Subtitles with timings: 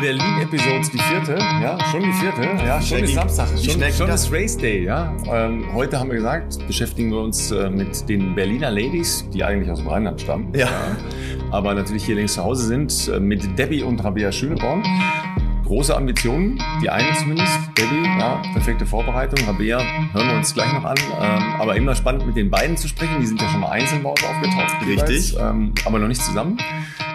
[0.00, 4.56] Berlin-Episodes, die vierte, ja, schon die vierte, ja, schon ist Samstag, schon, schon ist Race
[4.56, 5.14] Day, ja.
[5.30, 9.70] Ähm, heute haben wir gesagt, beschäftigen wir uns äh, mit den Berliner Ladies, die eigentlich
[9.70, 10.66] aus dem Rheinland stammen, ja.
[10.66, 10.70] ja
[11.50, 14.82] aber natürlich hier links zu Hause sind, äh, mit Debbie und Rabea Schöneborn
[15.66, 17.56] große Ambitionen, die eine zumindest.
[17.78, 19.38] Debbie, ja, perfekte Vorbereitung.
[19.46, 19.78] Rabea
[20.12, 20.96] hören wir uns gleich noch an.
[20.98, 23.20] Ähm, aber immer spannend mit den beiden zu sprechen.
[23.20, 24.84] Die sind ja schon mal einzeln bei uns aufgetaucht.
[24.84, 25.36] Richtig.
[25.38, 26.58] ähm, aber noch nicht zusammen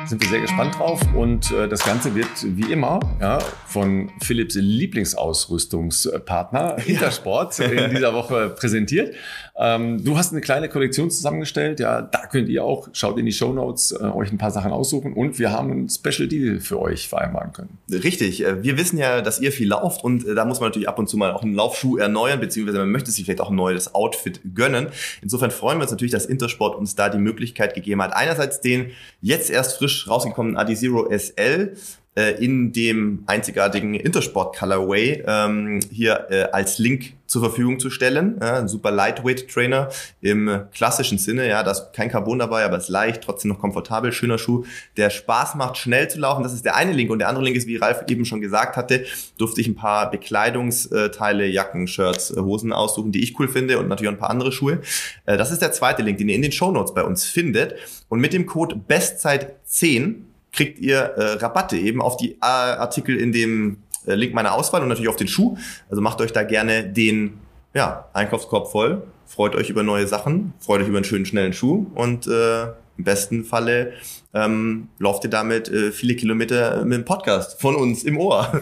[0.07, 1.01] sind wir sehr gespannt drauf.
[1.13, 7.65] Und äh, das Ganze wird wie immer ja, von Philips Lieblingsausrüstungspartner Intersport ja.
[7.65, 9.13] in dieser Woche präsentiert.
[9.57, 11.79] Ähm, du hast eine kleine Kollektion zusammengestellt.
[11.79, 14.71] Ja, da könnt ihr auch, schaut in die Show Notes, äh, euch ein paar Sachen
[14.71, 15.13] aussuchen.
[15.13, 17.77] Und wir haben ein Special Deal für euch vereinbaren können.
[17.89, 18.43] Richtig.
[18.43, 20.99] Äh, wir wissen ja, dass ihr viel lauft und äh, da muss man natürlich ab
[20.99, 23.95] und zu mal auch einen Laufschuh erneuern, beziehungsweise man möchte sich vielleicht auch ein neues
[23.95, 24.87] Outfit gönnen.
[25.21, 28.13] Insofern freuen wir uns natürlich, dass Intersport uns da die Möglichkeit gegeben hat.
[28.13, 28.91] Einerseits den
[29.21, 31.75] jetzt erst frisch rausgekommenen Adizero SL äh,
[32.15, 38.37] in dem einzigartigen Intersport Colorway ähm, hier äh, als Link zur Verfügung zu stellen.
[38.39, 39.89] Ja, ein super Lightweight Trainer
[40.21, 41.47] im klassischen Sinne.
[41.47, 44.63] Ja, da ist kein Carbon dabei, aber ist leicht, trotzdem noch komfortabel, schöner Schuh,
[44.95, 46.43] der Spaß macht, schnell zu laufen.
[46.43, 47.11] Das ist der eine Link.
[47.11, 49.05] Und der andere Link ist, wie Ralf eben schon gesagt hatte,
[49.37, 54.09] durfte ich ein paar Bekleidungsteile, Jacken, Shirts, Hosen aussuchen, die ich cool finde und natürlich
[54.09, 54.81] auch ein paar andere Schuhe.
[55.25, 57.75] Äh, das ist der zweite Link, den ihr in den Show Notes bei uns findet.
[58.07, 60.15] Und mit dem Code Bestzeit10
[60.55, 63.77] kriegt ihr äh, Rabatte eben auf die äh, Artikel in dem
[64.07, 65.57] äh, Link meiner Auswahl und natürlich auf den Schuh.
[65.89, 67.39] Also macht euch da gerne den
[67.73, 71.87] ja, Einkaufskorb voll, freut euch über neue Sachen, freut euch über einen schönen, schnellen Schuh
[71.93, 72.63] und äh,
[72.97, 73.93] im besten Falle
[74.35, 78.61] ähm, lauft ihr damit äh, viele Kilometer mit dem Podcast von uns im Ohr.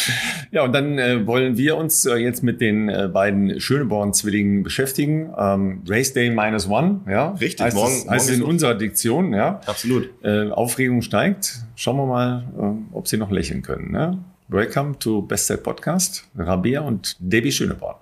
[0.50, 5.32] ja, und dann äh, wollen wir uns äh, jetzt mit den äh, beiden Schöneborn-Zwillingen beschäftigen.
[5.38, 7.30] Ähm, Race Day minus one, ja.
[7.30, 7.92] Richtig, heißt morgen.
[7.92, 9.60] Es, heißt morgen in unserer Diktion, ja.
[9.64, 10.10] Absolut.
[10.24, 11.60] Äh, Aufregung steigt.
[11.76, 13.92] Schauen wir mal, äh, ob sie noch lächeln können.
[13.92, 14.18] Ne?
[14.48, 16.24] Welcome to Bestzeit Podcast.
[16.36, 17.96] Rabea und Debbie Schöneborn.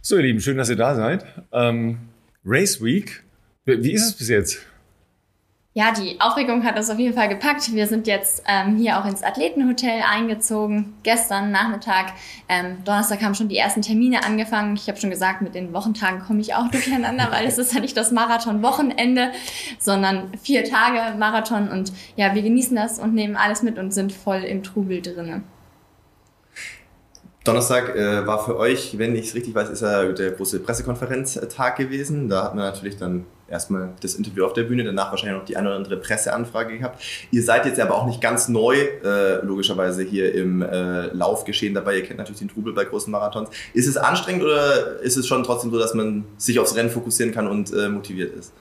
[0.00, 1.26] So, ihr Lieben, schön, dass ihr da seid.
[1.52, 1.98] Ähm,
[2.42, 3.22] Race Week.
[3.66, 4.66] Wie ist es bis jetzt?
[5.76, 7.74] Ja, die Aufregung hat uns auf jeden Fall gepackt.
[7.74, 10.94] Wir sind jetzt ähm, hier auch ins Athletenhotel eingezogen.
[11.02, 12.14] Gestern Nachmittag,
[12.48, 14.74] ähm, Donnerstag haben schon die ersten Termine angefangen.
[14.76, 17.80] Ich habe schon gesagt, mit den Wochentagen komme ich auch durcheinander, weil es ist ja
[17.80, 19.32] nicht das Marathon-Wochenende,
[19.78, 21.68] sondern vier Tage Marathon.
[21.68, 25.44] Und ja, wir genießen das und nehmen alles mit und sind voll im Trubel drinnen.
[27.44, 31.76] Donnerstag äh, war für euch, wenn ich es richtig weiß, ist ja der große Pressekonferenztag
[31.76, 32.30] gewesen.
[32.30, 35.56] Da hatten wir natürlich dann erstmal das Interview auf der Bühne, danach wahrscheinlich noch die
[35.56, 37.02] eine oder andere Presseanfrage gehabt.
[37.30, 41.96] Ihr seid jetzt aber auch nicht ganz neu, äh, logischerweise hier im äh, Laufgeschehen dabei.
[41.96, 43.50] Ihr kennt natürlich den Trubel bei großen Marathons.
[43.72, 47.32] Ist es anstrengend oder ist es schon trotzdem so, dass man sich aufs Rennen fokussieren
[47.32, 48.52] kann und äh, motiviert ist?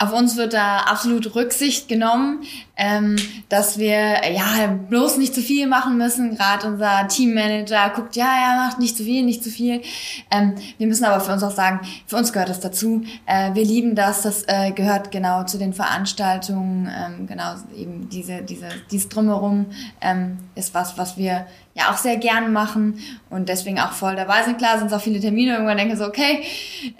[0.00, 2.44] Auf uns wird da absolut Rücksicht genommen,
[2.80, 3.16] ähm,
[3.50, 6.34] dass wir ja bloß nicht zu viel machen müssen.
[6.34, 9.82] Gerade unser Teammanager guckt, ja, ja, macht nicht zu viel, nicht zu viel.
[10.30, 13.02] Ähm, wir müssen aber für uns auch sagen, für uns gehört das dazu.
[13.26, 18.40] Äh, wir lieben das, das äh, gehört genau zu den Veranstaltungen, ähm, genau eben diese,
[18.40, 19.66] diese, dieses drumherum
[20.00, 22.98] ähm, ist was, was wir ja auch sehr gern machen
[23.30, 24.58] und deswegen auch voll dabei sind.
[24.58, 26.42] Klar sind es auch viele Termine, irgendwann denke so, okay,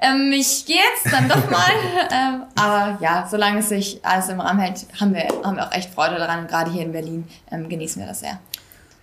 [0.01, 1.71] ähm, ich gehe jetzt dann doch mal.
[2.13, 5.70] ähm, aber ja, solange es sich alles im Rahmen hält, haben wir, haben wir auch
[5.73, 6.41] echt Freude daran.
[6.41, 8.41] Und gerade hier in Berlin ähm, genießen wir das sehr.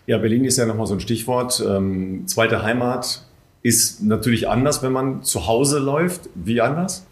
[0.05, 1.63] Ja, Berlin ist ja nochmal so ein Stichwort.
[1.65, 3.23] Ähm, zweite Heimat
[3.61, 6.29] ist natürlich anders, wenn man zu Hause läuft.
[6.35, 7.05] Wie anders?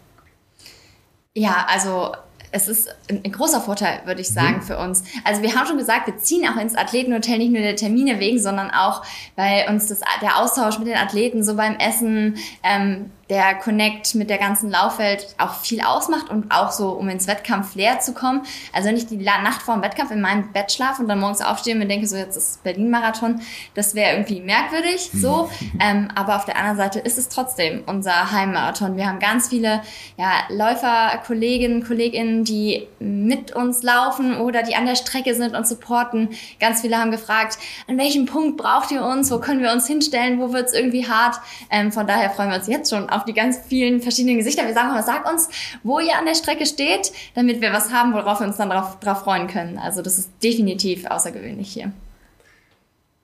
[1.34, 2.12] Ja, also
[2.52, 4.62] es ist ein, großer Vorteil, würde ich sagen, mhm.
[4.62, 5.04] für uns.
[5.24, 8.38] Also wir haben schon gesagt, wir ziehen auch ins Athletenhotel nicht nur der Termine wegen,
[8.38, 9.02] sondern auch,
[9.36, 14.30] weil uns das, der Austausch mit den Athleten so beim Essen, ähm, der Connect mit
[14.30, 18.42] der ganzen Laufwelt auch viel ausmacht und auch so, um ins Wettkampf leer zu kommen.
[18.72, 21.40] Also wenn ich die Nacht vor dem Wettkampf in meinem Bett schlafe und dann morgens
[21.40, 23.40] aufstehe und mir denke, so jetzt ist Berlin-Marathon,
[23.74, 25.50] das wäre irgendwie merkwürdig, so.
[25.80, 28.96] ähm, aber auf der anderen Seite ist es trotzdem unser Heimmarathon.
[28.96, 29.82] Wir haben ganz viele
[30.16, 35.66] ja, Läufer, Kolleginnen, Kolleginnen, die mit uns laufen oder die an der Strecke sind und
[35.66, 36.30] supporten.
[36.60, 37.58] Ganz viele haben gefragt,
[37.88, 39.30] an welchem Punkt braucht ihr uns?
[39.32, 40.38] Wo können wir uns hinstellen?
[40.38, 41.40] Wo wird es irgendwie hart?
[41.70, 44.66] Ähm, von daher freuen wir uns jetzt schon auf die ganz vielen verschiedenen Gesichter.
[44.66, 45.48] Wir sagen immer, sag uns,
[45.82, 48.98] wo ihr an der Strecke steht, damit wir was haben, worauf wir uns dann drauf,
[49.00, 49.78] drauf freuen können.
[49.78, 51.92] Also das ist definitiv außergewöhnlich hier.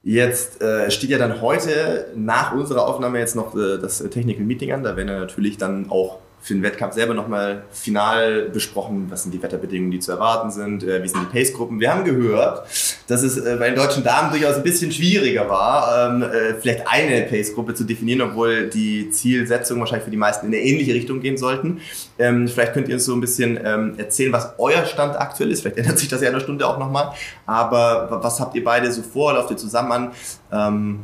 [0.05, 4.73] Jetzt äh, steht ja dann heute nach unserer Aufnahme jetzt noch äh, das Technical Meeting
[4.73, 4.83] an.
[4.83, 9.33] Da werden ja natürlich dann auch für den Wettkampf selber nochmal final besprochen, was sind
[9.33, 11.79] die Wetterbedingungen, die zu erwarten sind, äh, wie sind die Pace-Gruppen.
[11.79, 12.67] Wir haben gehört,
[13.07, 16.89] dass es äh, bei den deutschen Damen durchaus ein bisschen schwieriger war, ähm, äh, vielleicht
[16.89, 21.21] eine Pace-Gruppe zu definieren, obwohl die Zielsetzungen wahrscheinlich für die meisten in eine ähnliche Richtung
[21.21, 21.81] gehen sollten.
[22.19, 25.61] Ähm, vielleicht könnt ihr uns so ein bisschen ähm, erzählen, was euer Stand aktuell ist.
[25.61, 27.13] Vielleicht ändert sich das ja in einer Stunde auch nochmal.
[27.47, 29.35] Aber was habt ihr beide so vor?
[29.35, 30.11] Lauft ihr zusammen an?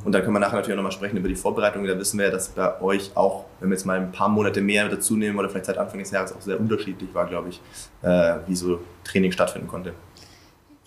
[0.04, 1.84] Und dann können wir nachher natürlich auch nochmal sprechen über die Vorbereitung.
[1.86, 4.60] Da wissen wir ja, dass bei euch auch, wenn wir jetzt mal ein paar Monate
[4.60, 7.60] mehr dazu nehmen oder vielleicht seit Anfang des Jahres auch sehr unterschiedlich war, glaube ich,
[8.02, 9.92] äh, wie so Training stattfinden konnte.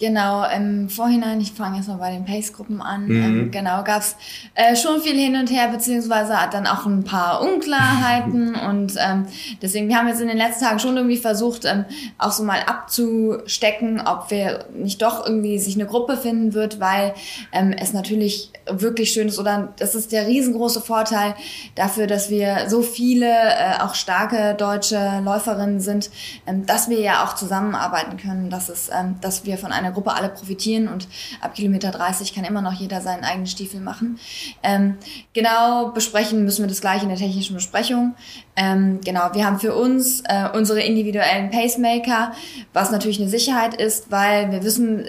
[0.02, 3.24] Genau, im Vorhinein, ich fange jetzt mal bei den Pace-Gruppen an, mhm.
[3.24, 4.16] ähm, genau, gab es
[4.56, 9.28] äh, schon viel hin und her, beziehungsweise hat dann auch ein paar Unklarheiten und ähm,
[9.62, 11.86] deswegen, wir haben jetzt in den letzten Tagen schon irgendwie versucht, ähm,
[12.18, 17.14] auch so mal abzustecken, ob wir nicht doch irgendwie sich eine Gruppe finden wird, weil
[17.52, 21.36] ähm, es natürlich wirklich schön ist oder das ist der riesengroße Vorteil
[21.76, 26.10] dafür, dass wir so viele äh, auch starke deutsche Läuferinnen sind,
[26.48, 29.94] ähm, dass wir ja auch zusammenarbeiten können, dass es, ähm, dass wir von einer der
[29.94, 31.08] Gruppe alle profitieren und
[31.42, 34.20] ab Kilometer 30 kann immer noch jeder seinen eigenen Stiefel machen.
[34.64, 34.98] Ähm,
[35.34, 38.16] genau besprechen müssen wir das gleich in der technischen Besprechung.
[38.56, 42.34] Ähm, genau, wir haben für uns äh, unsere individuellen Pacemaker,
[42.74, 45.06] was natürlich eine Sicherheit ist, weil wir wissen,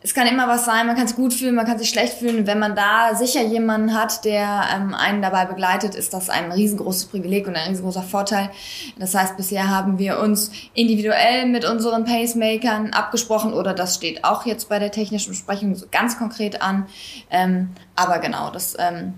[0.00, 2.46] es kann immer was sein, man kann es gut fühlen, man kann sich schlecht fühlen.
[2.46, 7.06] Wenn man da sicher jemanden hat, der ähm, einen dabei begleitet, ist das ein riesengroßes
[7.06, 8.50] Privileg und ein riesengroßer Vorteil.
[8.98, 14.46] Das heißt, bisher haben wir uns individuell mit unseren Pacemakern abgesprochen oder das steht auch
[14.46, 16.86] jetzt bei der technischen Besprechung so ganz konkret an.
[17.30, 19.14] Ähm, aber genau, das ähm,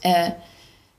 [0.00, 0.30] äh,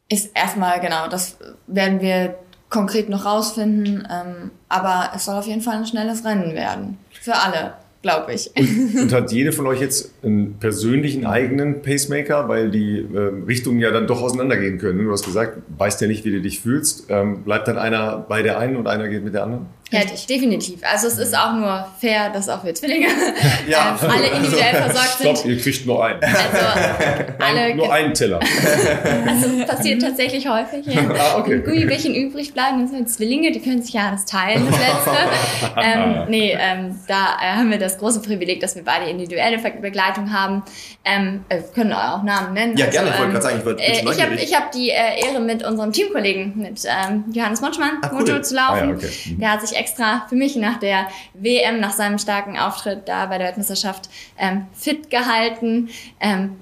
[0.08, 2.38] ist erstmal genau, das werden wir
[2.70, 4.08] konkret noch rausfinden.
[4.08, 7.00] Ähm, aber es soll auf jeden Fall ein schnelles Rennen werden.
[7.10, 8.52] Für alle glaube ich.
[8.56, 13.80] Und, und, hat jede von euch jetzt einen persönlichen eigenen Pacemaker, weil die äh, Richtungen
[13.80, 15.04] ja dann doch auseinandergehen können.
[15.04, 17.06] Du hast gesagt, weißt ja nicht, wie du dich fühlst.
[17.10, 19.66] Ähm, bleibt dann einer bei der einen und einer geht mit der anderen?
[19.92, 20.82] Ja, definitiv.
[20.84, 23.08] Also es ist auch nur fair, dass auch wir Zwillinge
[23.68, 23.98] ja.
[24.02, 25.38] ähm, alle individuell versorgt sind.
[25.38, 26.24] Stopp, ihr kriegt nur einen.
[26.24, 28.40] Also alle nur einen Teller.
[29.28, 30.86] Also passiert tatsächlich häufig.
[30.86, 31.02] Ja.
[31.18, 31.60] Ah, okay.
[31.60, 35.12] Gummibärchen übrig bleiben, das sind Zwillinge, die können sich ja das teilen, das letzte.
[35.78, 40.32] ähm, nee, ähm, da äh, haben wir das große Privileg, dass wir beide individuelle Begleitung
[40.34, 40.64] haben.
[41.06, 42.78] Ähm, äh, können auch Namen nennen.
[42.78, 44.90] Ja, also, gerne, ich wollte gerade sagen, ich wollte äh, Ich habe ich hab die
[44.90, 48.20] äh, Ehre, mit unserem Teamkollegen, mit ähm, Johannes Monschmann, ah, cool.
[48.20, 48.82] Moto zu laufen.
[48.82, 49.10] Ah, ja, okay.
[49.26, 49.40] mhm.
[49.40, 53.38] Der hat sich extra für mich nach der WM, nach seinem starken Auftritt da bei
[53.38, 55.90] der Weltmeisterschaft ähm, fit gehalten.
[56.20, 56.58] Ähm,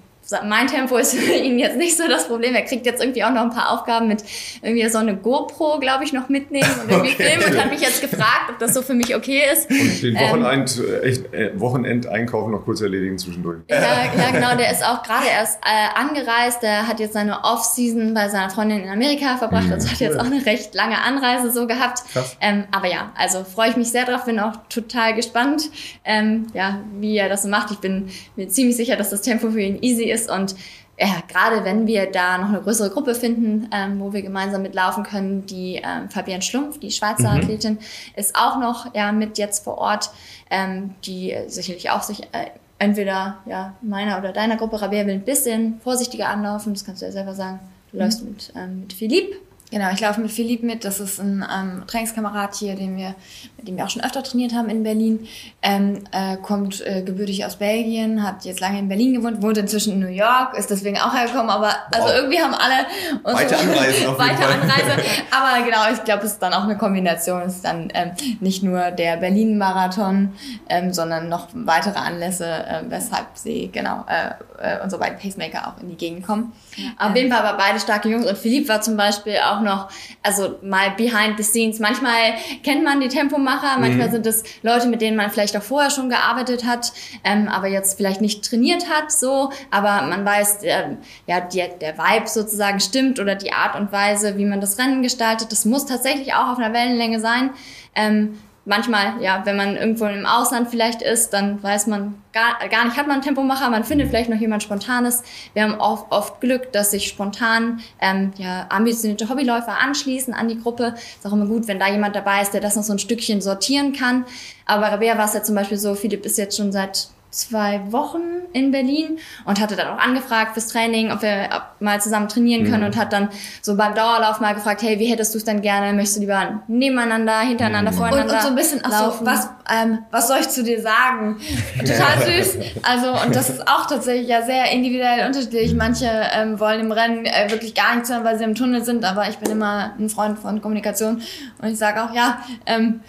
[0.46, 2.56] mein Tempo ist für ihn jetzt nicht so das Problem.
[2.56, 4.24] Er kriegt jetzt irgendwie auch noch ein paar Aufgaben mit
[4.62, 7.30] irgendwie so eine GoPro, glaube ich, noch mitnehmen und irgendwie okay.
[7.30, 9.70] filmen und hat mich jetzt gefragt, ob das so für mich okay ist.
[9.70, 13.60] Und den Wochenend, ähm, echt, äh, Wochenendeinkauf noch kurz erledigen zwischendurch.
[13.70, 14.56] Ja, ja genau.
[14.56, 16.62] Der ist auch gerade erst äh, angereist.
[16.62, 19.68] Der hat jetzt seine Off-Season bei seiner Freundin in Amerika verbracht.
[19.68, 19.74] Mhm.
[19.74, 22.04] Also hat jetzt auch eine recht lange Anreise so gehabt.
[22.42, 24.26] Ähm, aber ja, also freue ich mich sehr drauf.
[24.26, 25.70] Bin auch total gespannt,
[26.04, 27.72] ähm, ja, wie er das so macht.
[27.72, 30.30] Ich bin mir ziemlich sicher, dass das Tempo für ihn easy ist ist.
[30.30, 30.56] Und
[31.00, 35.04] ja, gerade wenn wir da noch eine größere Gruppe finden, ähm, wo wir gemeinsam mitlaufen
[35.04, 37.42] können, die ähm, Fabienne Schlumpf, die Schweizer mhm.
[37.42, 37.78] Athletin,
[38.16, 40.10] ist auch noch ja, mit jetzt vor Ort,
[40.50, 42.50] ähm, die sicherlich auch sich äh,
[42.80, 47.06] entweder ja, meiner oder deiner Gruppe, Rabea will ein bisschen vorsichtiger anlaufen, das kannst du
[47.06, 47.60] ja selber sagen.
[47.92, 48.04] Du mhm.
[48.04, 49.36] läufst mit, ähm, mit Philipp
[49.70, 50.86] Genau, ich laufe mit Philipp mit.
[50.86, 53.16] Das ist ein ähm, Trainingskamerad hier, den wir,
[53.58, 55.28] mit dem wir auch schon öfter trainiert haben in Berlin.
[55.62, 59.94] Ähm, äh, kommt äh, gebürtig aus Belgien, hat jetzt lange in Berlin gewohnt, wohnt inzwischen
[59.94, 61.50] in New York, ist deswegen auch hergekommen.
[61.50, 62.86] Aber also irgendwie haben alle
[63.24, 64.10] weite Anreise.
[64.10, 65.04] Auf weite Anreise.
[65.32, 67.42] Aber genau, ich glaube, es ist dann auch eine Kombination.
[67.42, 70.34] Es ist dann ähm, nicht nur der Berlin-Marathon,
[70.70, 75.82] ähm, sondern noch weitere Anlässe, äh, weshalb sie genau äh, äh, unsere beiden Pacemaker auch
[75.82, 76.54] in die Gegend kommen.
[76.76, 77.10] Ja.
[77.10, 79.90] Auf jeden Fall war beide starke Jungs und Philipp war zum Beispiel auch auch noch,
[80.24, 81.80] also mal behind the scenes.
[81.80, 82.34] Manchmal
[82.64, 84.12] kennt man die Tempomacher, manchmal mhm.
[84.12, 86.92] sind es Leute, mit denen man vielleicht auch vorher schon gearbeitet hat,
[87.24, 89.52] ähm, aber jetzt vielleicht nicht trainiert hat, so.
[89.72, 90.96] Aber man weiß, äh,
[91.26, 95.02] ja, die, der Vibe sozusagen stimmt oder die Art und Weise, wie man das Rennen
[95.02, 95.52] gestaltet.
[95.52, 97.52] Das muss tatsächlich auch auf einer Wellenlänge sein.
[97.96, 98.38] Ähm,
[98.68, 102.98] manchmal, ja, wenn man irgendwo im Ausland vielleicht ist, dann weiß man gar, gar nicht,
[102.98, 105.24] hat man einen Tempomacher, man findet vielleicht noch jemand Spontanes.
[105.54, 110.60] Wir haben oft, oft Glück, dass sich spontan ähm, ja, ambitionierte Hobbyläufer anschließen an die
[110.60, 110.94] Gruppe.
[111.18, 113.42] Ist auch immer gut, wenn da jemand dabei ist, der das noch so ein Stückchen
[113.42, 114.26] sortieren kann.
[114.66, 117.08] Aber bei Rabea war es ja zum Beispiel so, Philipp ist jetzt schon seit
[117.38, 118.22] zwei Wochen
[118.54, 122.82] in Berlin und hatte dann auch angefragt fürs Training, ob wir mal zusammen trainieren können
[122.82, 122.88] mhm.
[122.88, 123.30] und hat dann
[123.62, 125.94] so beim Dauerlauf mal gefragt, hey, wie hättest du es dann gerne?
[125.94, 127.96] Möchtest du lieber nebeneinander, hintereinander, mhm.
[127.96, 130.82] voreinander und, und so ein bisschen, ach so, was, ähm, was soll ich zu dir
[130.82, 131.38] sagen?
[131.80, 132.58] Total süß.
[132.82, 135.76] Also, und das ist auch tatsächlich ja sehr individuell unterschiedlich.
[135.76, 139.06] Manche ähm, wollen im Rennen äh, wirklich gar nichts hören, weil sie im Tunnel sind,
[139.06, 141.22] aber ich bin immer ein Freund von Kommunikation
[141.62, 143.02] und ich sage auch, ja, ähm,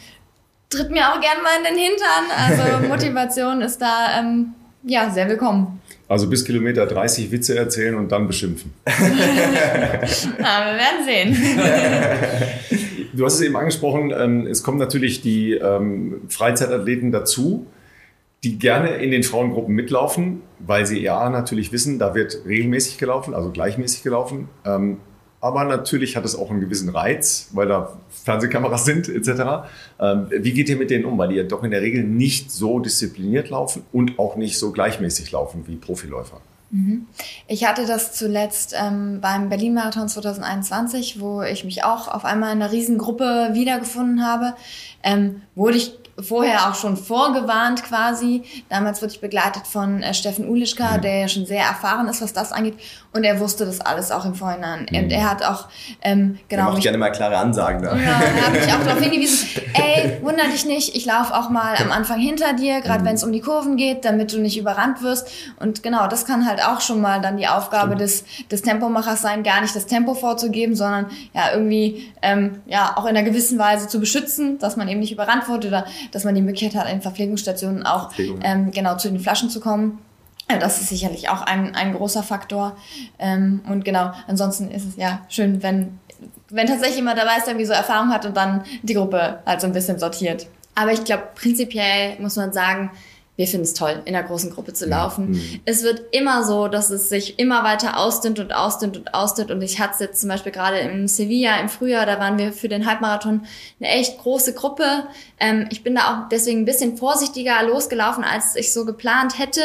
[0.70, 2.24] tritt mir auch gern mal in den Hintern.
[2.36, 5.80] Also Motivation ist da ähm, ja sehr willkommen.
[6.08, 8.72] Also bis Kilometer 30 Witze erzählen und dann beschimpfen.
[8.86, 11.36] Na, wir werden sehen.
[13.10, 17.66] Du hast es eben angesprochen, ähm, es kommen natürlich die ähm, Freizeitathleten dazu,
[18.44, 23.34] die gerne in den Frauengruppen mitlaufen, weil sie ja natürlich wissen, da wird regelmäßig gelaufen,
[23.34, 24.50] also gleichmäßig gelaufen.
[24.64, 24.98] Ähm,
[25.40, 29.68] aber natürlich hat es auch einen gewissen Reiz, weil da Fernsehkameras sind etc.
[30.00, 31.16] Ähm, wie geht ihr mit denen um?
[31.18, 34.72] Weil die ja doch in der Regel nicht so diszipliniert laufen und auch nicht so
[34.72, 36.40] gleichmäßig laufen wie Profiläufer.
[36.70, 37.06] Mhm.
[37.46, 42.60] Ich hatte das zuletzt ähm, beim Berlin-Marathon 2021, wo ich mich auch auf einmal in
[42.60, 44.54] einer Riesengruppe wiedergefunden habe.
[45.02, 48.42] Ähm, wurde ich vorher auch schon vorgewarnt quasi.
[48.68, 51.02] Damals wurde ich begleitet von äh, Steffen Ulischka, mhm.
[51.02, 52.74] der ja schon sehr erfahren ist, was das angeht.
[53.12, 54.86] Und er wusste das alles auch im Vorhinein.
[54.90, 54.98] Mhm.
[54.98, 55.68] Und er hat auch,
[56.02, 56.66] ähm, genau.
[56.66, 57.96] Er macht gerne mal klare Ansagen da.
[57.96, 61.74] Ja, er hat mich auch darauf hingewiesen, ey, wunder dich nicht, ich laufe auch mal
[61.76, 63.06] am Anfang hinter dir, gerade mhm.
[63.06, 65.28] wenn es um die Kurven geht, damit du nicht überrannt wirst.
[65.58, 69.42] Und genau, das kann halt auch schon mal dann die Aufgabe des, des Tempomachers sein,
[69.42, 73.88] gar nicht das Tempo vorzugeben, sondern ja irgendwie ähm, ja auch in einer gewissen Weise
[73.88, 77.02] zu beschützen, dass man eben nicht überrannt wird oder dass man die Möglichkeit hat, in
[77.02, 78.10] Verpflegungsstationen auch
[78.42, 79.98] ähm, genau zu den Flaschen zu kommen.
[80.60, 82.76] Das ist sicherlich auch ein, ein großer Faktor.
[83.18, 85.98] Ähm, und genau, ansonsten ist es ja schön, wenn,
[86.48, 89.60] wenn tatsächlich jemand dabei ist, der irgendwie so Erfahrung hat und dann die Gruppe halt
[89.60, 90.46] so ein bisschen sortiert.
[90.74, 92.90] Aber ich glaube, prinzipiell muss man sagen,
[93.38, 95.30] wir finden es toll, in einer großen Gruppe zu laufen.
[95.30, 95.60] Mhm.
[95.64, 99.52] Es wird immer so, dass es sich immer weiter ausdünnt und ausdünnt und ausdünnt.
[99.52, 102.52] Und ich hatte es jetzt zum Beispiel gerade in Sevilla im Frühjahr, da waren wir
[102.52, 103.42] für den Halbmarathon
[103.78, 105.04] eine echt große Gruppe.
[105.38, 109.62] Ähm, ich bin da auch deswegen ein bisschen vorsichtiger losgelaufen, als ich so geplant hätte.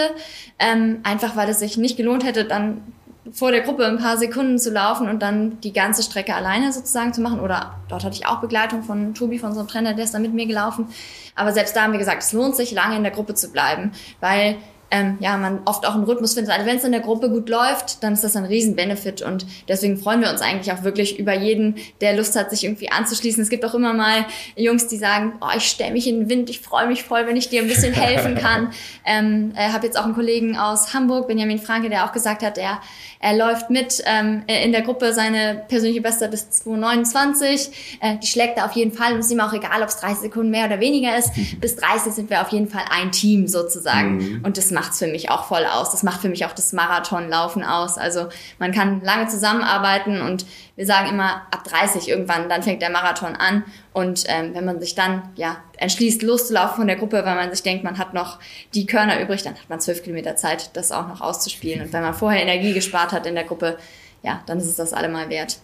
[0.59, 2.93] Ähm, einfach weil es sich nicht gelohnt hätte, dann
[3.31, 7.13] vor der Gruppe ein paar Sekunden zu laufen und dann die ganze Strecke alleine sozusagen
[7.13, 7.39] zu machen.
[7.39, 10.33] Oder dort hatte ich auch Begleitung von Tobi, von unserem Trainer, der ist da mit
[10.33, 10.87] mir gelaufen.
[11.35, 13.91] Aber selbst da haben wir gesagt, es lohnt sich, lange in der Gruppe zu bleiben,
[14.19, 14.57] weil
[14.93, 16.53] ähm, ja, man oft auch einen Rhythmus findet.
[16.53, 19.97] Also wenn es in der Gruppe gut läuft, dann ist das ein Riesen-Benefit und deswegen
[19.97, 23.41] freuen wir uns eigentlich auch wirklich über jeden, der Lust hat, sich irgendwie anzuschließen.
[23.41, 26.51] Es gibt auch immer mal Jungs, die sagen, oh, ich stelle mich in den Wind,
[26.51, 28.71] ich freue mich voll, wenn ich dir ein bisschen helfen kann.
[29.05, 32.59] ähm, äh, habe jetzt auch einen Kollegen aus Hamburg, Benjamin Franke, der auch gesagt hat,
[32.59, 32.79] er,
[33.23, 37.97] er läuft mit ähm, in der Gruppe seine persönliche Beste bis 229.
[37.99, 39.97] Äh, die schlägt er auf jeden Fall und es ist ihm auch egal, ob es
[39.97, 41.31] 30 Sekunden mehr oder weniger ist.
[41.59, 44.41] Bis 30 sind wir auf jeden Fall ein Team sozusagen mhm.
[44.43, 45.91] und das macht macht's für mich auch voll aus.
[45.91, 47.97] Das macht für mich auch das Marathonlaufen aus.
[47.97, 48.27] Also
[48.59, 53.35] man kann lange zusammenarbeiten und wir sagen immer ab 30 irgendwann, dann fängt der Marathon
[53.35, 53.63] an.
[53.93, 57.62] Und ähm, wenn man sich dann ja entschließt, loszulaufen von der Gruppe, weil man sich
[57.62, 58.39] denkt, man hat noch
[58.73, 61.81] die Körner übrig, dann hat man zwölf Kilometer Zeit, das auch noch auszuspielen.
[61.81, 63.77] Und wenn man vorher Energie gespart hat in der Gruppe,
[64.23, 65.57] ja, dann ist es das allemal wert.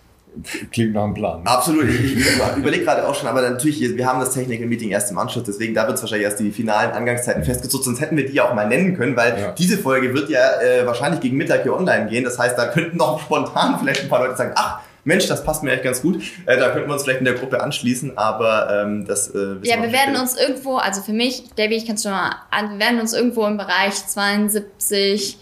[0.72, 1.42] Klingt nach einem Plan.
[1.46, 1.86] Absolut.
[1.86, 5.18] Ich, ich überlege gerade auch schon, aber natürlich, wir haben das Technical Meeting erst im
[5.18, 8.34] Anschluss, deswegen da wird es wahrscheinlich erst die finalen Angangszeiten festgezogen, sonst hätten wir die
[8.34, 9.52] ja auch mal nennen können, weil ja.
[9.54, 12.24] diese Folge wird ja äh, wahrscheinlich gegen Mittag hier online gehen.
[12.24, 15.64] Das heißt, da könnten noch spontan vielleicht ein paar Leute sagen, ach, Mensch, das passt
[15.64, 16.22] mir echt ganz gut.
[16.46, 19.82] Äh, da könnten wir uns vielleicht in der Gruppe anschließen, aber ähm, das äh, Ja,
[19.82, 22.80] wir werden uns irgendwo, also für mich, Debbie, ich kann es schon mal an, wir
[22.80, 25.38] werden uns irgendwo im Bereich 72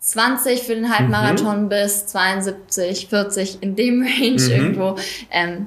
[0.00, 1.68] 20 für den Halbmarathon mhm.
[1.70, 4.50] bis 72, 40 in dem Range mhm.
[4.50, 4.96] irgendwo.
[5.30, 5.66] Ähm,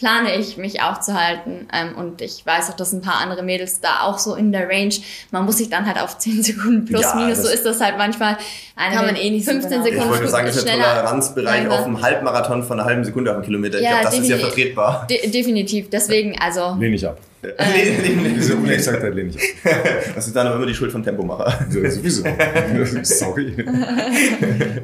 [0.00, 1.68] plane ich mich aufzuhalten.
[1.72, 4.68] Ähm, und ich weiß auch, dass ein paar andere Mädels da auch so in der
[4.68, 4.94] Range,
[5.30, 7.98] man muss sich dann halt auf 10 Sekunden plus ja, minus, so ist das halt
[7.98, 8.36] manchmal.
[8.76, 9.84] Eine kann man eh nicht 15 so genau.
[9.84, 10.04] Sekunden.
[10.04, 13.36] Ich wollte sagen, das ist der Toleranzbereich auf einem Halbmarathon von einer halben Sekunde auf
[13.36, 13.78] einen Kilometer.
[13.78, 15.06] Ich ja, glaube, das ist ja vertretbar.
[15.08, 16.76] De definitiv, deswegen also.
[16.80, 17.18] Lehne ich ab.
[17.42, 19.74] Ähm, Diese Unexaktheit lehne ich ab.
[20.14, 21.66] Das ist dann aber immer die Schuld von Tempomacher.
[21.70, 22.22] sowieso.
[23.02, 23.54] Sorry.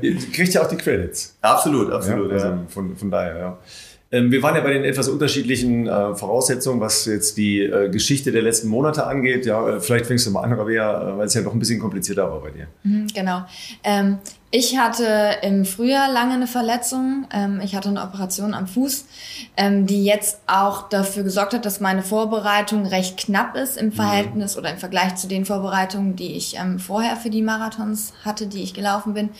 [0.00, 1.36] Ihr kriegt ja auch die Credits.
[1.42, 2.30] Absolut, absolut.
[2.30, 2.58] Ja, also ja.
[2.68, 3.58] Von, von daher, ja.
[4.12, 8.30] Ähm, wir waren ja bei den etwas unterschiedlichen äh, Voraussetzungen, was jetzt die äh, Geschichte
[8.30, 9.46] der letzten Monate angeht.
[9.46, 12.30] Ja, äh, vielleicht fängst du mal an, Rabea, weil es ja doch ein bisschen komplizierter
[12.30, 12.68] war bei dir.
[12.84, 13.44] Mhm, genau.
[13.82, 14.18] Ähm,
[14.52, 17.26] ich hatte im Frühjahr lange eine Verletzung.
[17.32, 19.06] Ähm, ich hatte eine Operation am Fuß,
[19.56, 23.92] ähm, die jetzt auch dafür gesorgt hat, dass meine Vorbereitung recht knapp ist im mhm.
[23.92, 24.60] Verhältnis mhm.
[24.60, 28.72] oder im Vergleich zu den Vorbereitungen, die ich vorher für die Marathons hatte, die ich
[28.72, 29.30] gelaufen bin.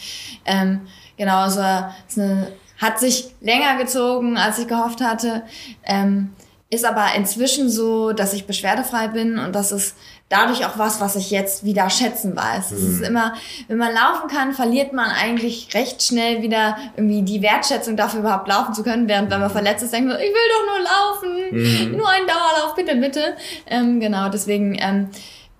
[1.17, 5.43] Genau, also es ist eine hat sich länger gezogen, als ich gehofft hatte.
[5.85, 6.33] Ähm,
[6.69, 9.95] ist aber inzwischen so, dass ich beschwerdefrei bin und das ist
[10.29, 12.73] dadurch auch was, was ich jetzt wieder schätzen weiß.
[12.73, 13.05] Es ist mhm.
[13.05, 13.35] immer,
[13.69, 18.49] wenn man laufen kann, verliert man eigentlich recht schnell wieder irgendwie die Wertschätzung dafür überhaupt
[18.49, 21.91] laufen zu können, während wenn man verletzt ist, denkt man, ich will doch nur laufen,
[21.93, 21.97] mhm.
[21.97, 23.37] nur ein Dauerlauf, bitte, bitte.
[23.69, 25.11] Ähm, genau, deswegen ähm,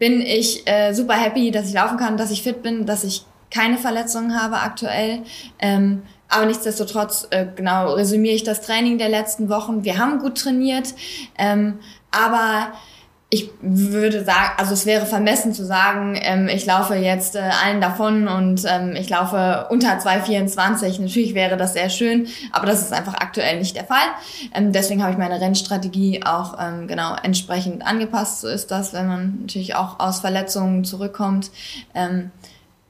[0.01, 3.25] bin ich äh, super happy, dass ich laufen kann, dass ich fit bin, dass ich
[3.53, 5.23] keine Verletzungen habe aktuell.
[5.61, 9.85] Ähm, aber nichtsdestotrotz, äh, genau, resümiere ich das Training der letzten Wochen.
[9.85, 10.95] Wir haben gut trainiert,
[11.39, 11.79] ähm,
[12.11, 12.73] aber
[13.29, 17.81] ich würde sagen, also es wäre vermessen zu sagen, ähm, ich laufe jetzt äh, allen
[17.81, 21.01] davon und ähm, ich laufe unter 2,24.
[21.01, 24.07] Natürlich wäre das sehr schön, aber das ist einfach aktuell nicht der Fall.
[24.55, 28.43] Ähm, deswegen habe ich meine Rennstrategie auch ähm, genau entsprechend angepasst.
[28.43, 31.51] So ist das, wenn man natürlich auch aus Verletzungen zurückkommt.
[31.95, 32.31] Ähm,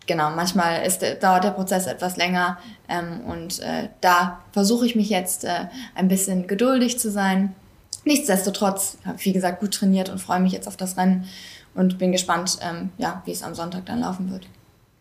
[0.06, 2.58] genau, manchmal ist, dauert der Prozess etwas länger
[2.88, 7.54] ähm, und äh, da versuche ich mich jetzt äh, ein bisschen geduldig zu sein.
[8.04, 11.26] Nichtsdestotrotz habe ich, wie gesagt, gut trainiert und freue mich jetzt auf das Rennen
[11.74, 14.48] und bin gespannt, ähm, ja, wie es am Sonntag dann laufen wird.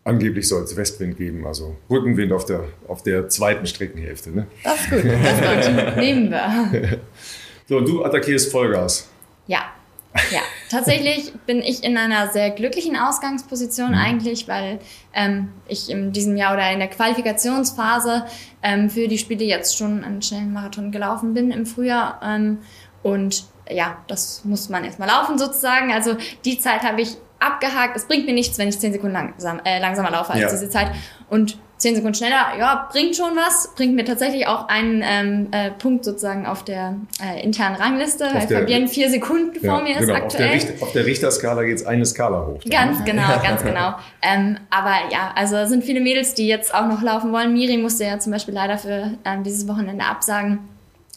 [0.04, 4.30] Angeblich soll es Westwind geben, also Rückenwind auf der, auf der zweiten Streckenhälfte.
[4.30, 4.46] Ne?
[4.62, 5.96] Das ist gut, das ist gut.
[5.96, 7.00] Nehmen wir.
[7.68, 9.08] So, und du attackierst Vollgas.
[9.48, 9.64] Ja,
[10.30, 13.98] ja, tatsächlich bin ich in einer sehr glücklichen Ausgangsposition mhm.
[13.98, 14.78] eigentlich, weil
[15.12, 18.26] ähm, ich in diesem Jahr oder in der Qualifikationsphase
[18.62, 22.20] ähm, für die Spiele jetzt schon einen schnellen Marathon gelaufen bin im Frühjahr.
[22.22, 22.58] Ähm,
[23.02, 25.92] und ja, das muss man erstmal laufen sozusagen.
[25.92, 27.96] Also die Zeit habe ich abgehakt.
[27.96, 30.50] Es bringt mir nichts, wenn ich zehn Sekunden langsam, äh, langsamer laufe als ja.
[30.50, 30.92] diese Zeit.
[31.28, 35.70] Und zehn Sekunden schneller, ja, bringt schon was, bringt mir tatsächlich auch einen ähm, äh,
[35.70, 40.14] Punkt sozusagen auf der äh, internen Rangliste, weil Fabienne vier Sekunden ja, vor mir genau,
[40.14, 40.24] ist aktuell.
[40.24, 42.60] Auf der, Richter, auf der Richterskala geht es eine Skala hoch.
[42.70, 43.94] Ganz genau, ganz genau.
[44.22, 47.52] Ähm, aber ja, also sind viele Mädels, die jetzt auch noch laufen wollen.
[47.52, 50.60] Miri musste ja zum Beispiel leider für ähm, dieses Wochenende absagen.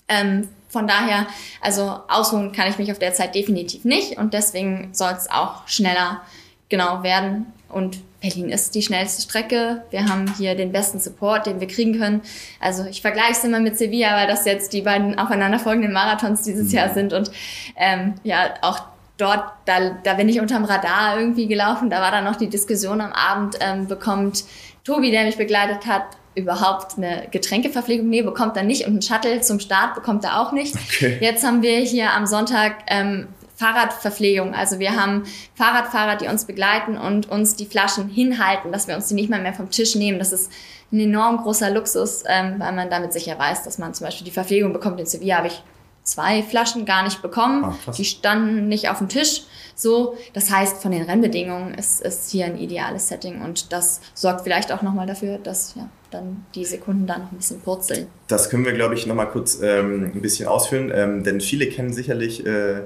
[0.09, 1.25] Ähm, von daher,
[1.61, 5.67] also ausruhen kann ich mich auf der Zeit definitiv nicht und deswegen soll es auch
[5.67, 6.21] schneller
[6.67, 7.47] genau werden.
[7.69, 9.83] Und Berlin ist die schnellste Strecke.
[9.91, 12.21] Wir haben hier den besten Support, den wir kriegen können.
[12.59, 16.71] Also ich vergleiche es immer mit Sevilla, weil das jetzt die beiden aufeinanderfolgenden Marathons dieses
[16.71, 16.93] Jahr mhm.
[16.93, 17.13] sind.
[17.13, 17.31] Und
[17.77, 18.81] ähm, ja, auch
[19.17, 21.89] dort, da, da bin ich unterm Radar irgendwie gelaufen.
[21.89, 24.43] Da war dann noch die Diskussion am Abend, ähm, bekommt
[24.83, 26.03] Tobi, der mich begleitet hat,
[26.35, 28.09] überhaupt eine Getränkeverpflegung?
[28.09, 28.85] Nee, bekommt er nicht.
[28.85, 30.75] Und einen Shuttle zum Start bekommt er auch nicht.
[30.75, 31.17] Okay.
[31.21, 33.27] Jetzt haben wir hier am Sonntag ähm,
[33.59, 34.53] Fahrradverpflegung.
[34.53, 35.23] Also wir haben
[35.55, 39.41] Fahrradfahrer, die uns begleiten und uns die Flaschen hinhalten, dass wir uns die nicht mal
[39.41, 40.17] mehr vom Tisch nehmen.
[40.17, 40.49] Das ist
[40.93, 44.31] ein enorm großer Luxus, ähm, weil man damit sicher weiß, dass man zum Beispiel die
[44.31, 44.97] Verpflegung bekommt.
[45.01, 45.61] In Sevilla habe ich
[46.03, 47.65] zwei Flaschen gar nicht bekommen.
[47.65, 49.43] Ah, die standen nicht auf dem Tisch.
[49.75, 54.41] So, das heißt, von den Rennbedingungen ist, ist hier ein ideales Setting und das sorgt
[54.41, 58.07] vielleicht auch nochmal dafür, dass ja, dann die Sekunden da noch ein bisschen purzeln.
[58.27, 61.93] Das können wir, glaube ich, nochmal kurz ähm, ein bisschen ausführen, ähm, denn viele kennen
[61.93, 62.83] sicherlich äh,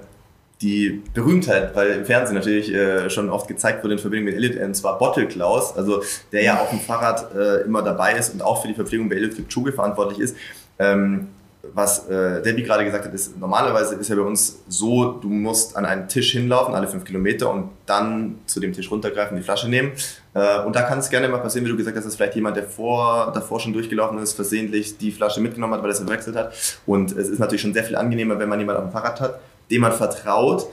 [0.62, 4.62] die Berühmtheit, weil im Fernsehen natürlich äh, schon oft gezeigt wurde in Verbindung mit Elliot,
[4.64, 8.42] und zwar Bottle Klaus, also der ja auf dem Fahrrad äh, immer dabei ist und
[8.42, 10.38] auch für die Verpflegung bei Elliot Kipchoge verantwortlich ist.
[10.80, 11.28] Ähm,
[11.74, 15.78] was äh, Debbie gerade gesagt hat, ist, normalerweise ist ja bei uns so, du musst
[15.78, 19.70] an einen Tisch hinlaufen, alle fünf Kilometer und dann zu dem Tisch runtergreifen, die Flasche
[19.70, 19.94] nehmen.
[20.34, 22.58] Äh, und da kann es gerne mal passieren, wie du gesagt hast, dass vielleicht jemand,
[22.58, 26.36] der vor, davor schon durchgelaufen ist, versehentlich die Flasche mitgenommen hat, weil er es verwechselt
[26.36, 26.54] hat.
[26.86, 29.40] Und es ist natürlich schon sehr viel angenehmer, wenn man jemanden auf dem Fahrrad hat,
[29.74, 30.68] dem man vertraut,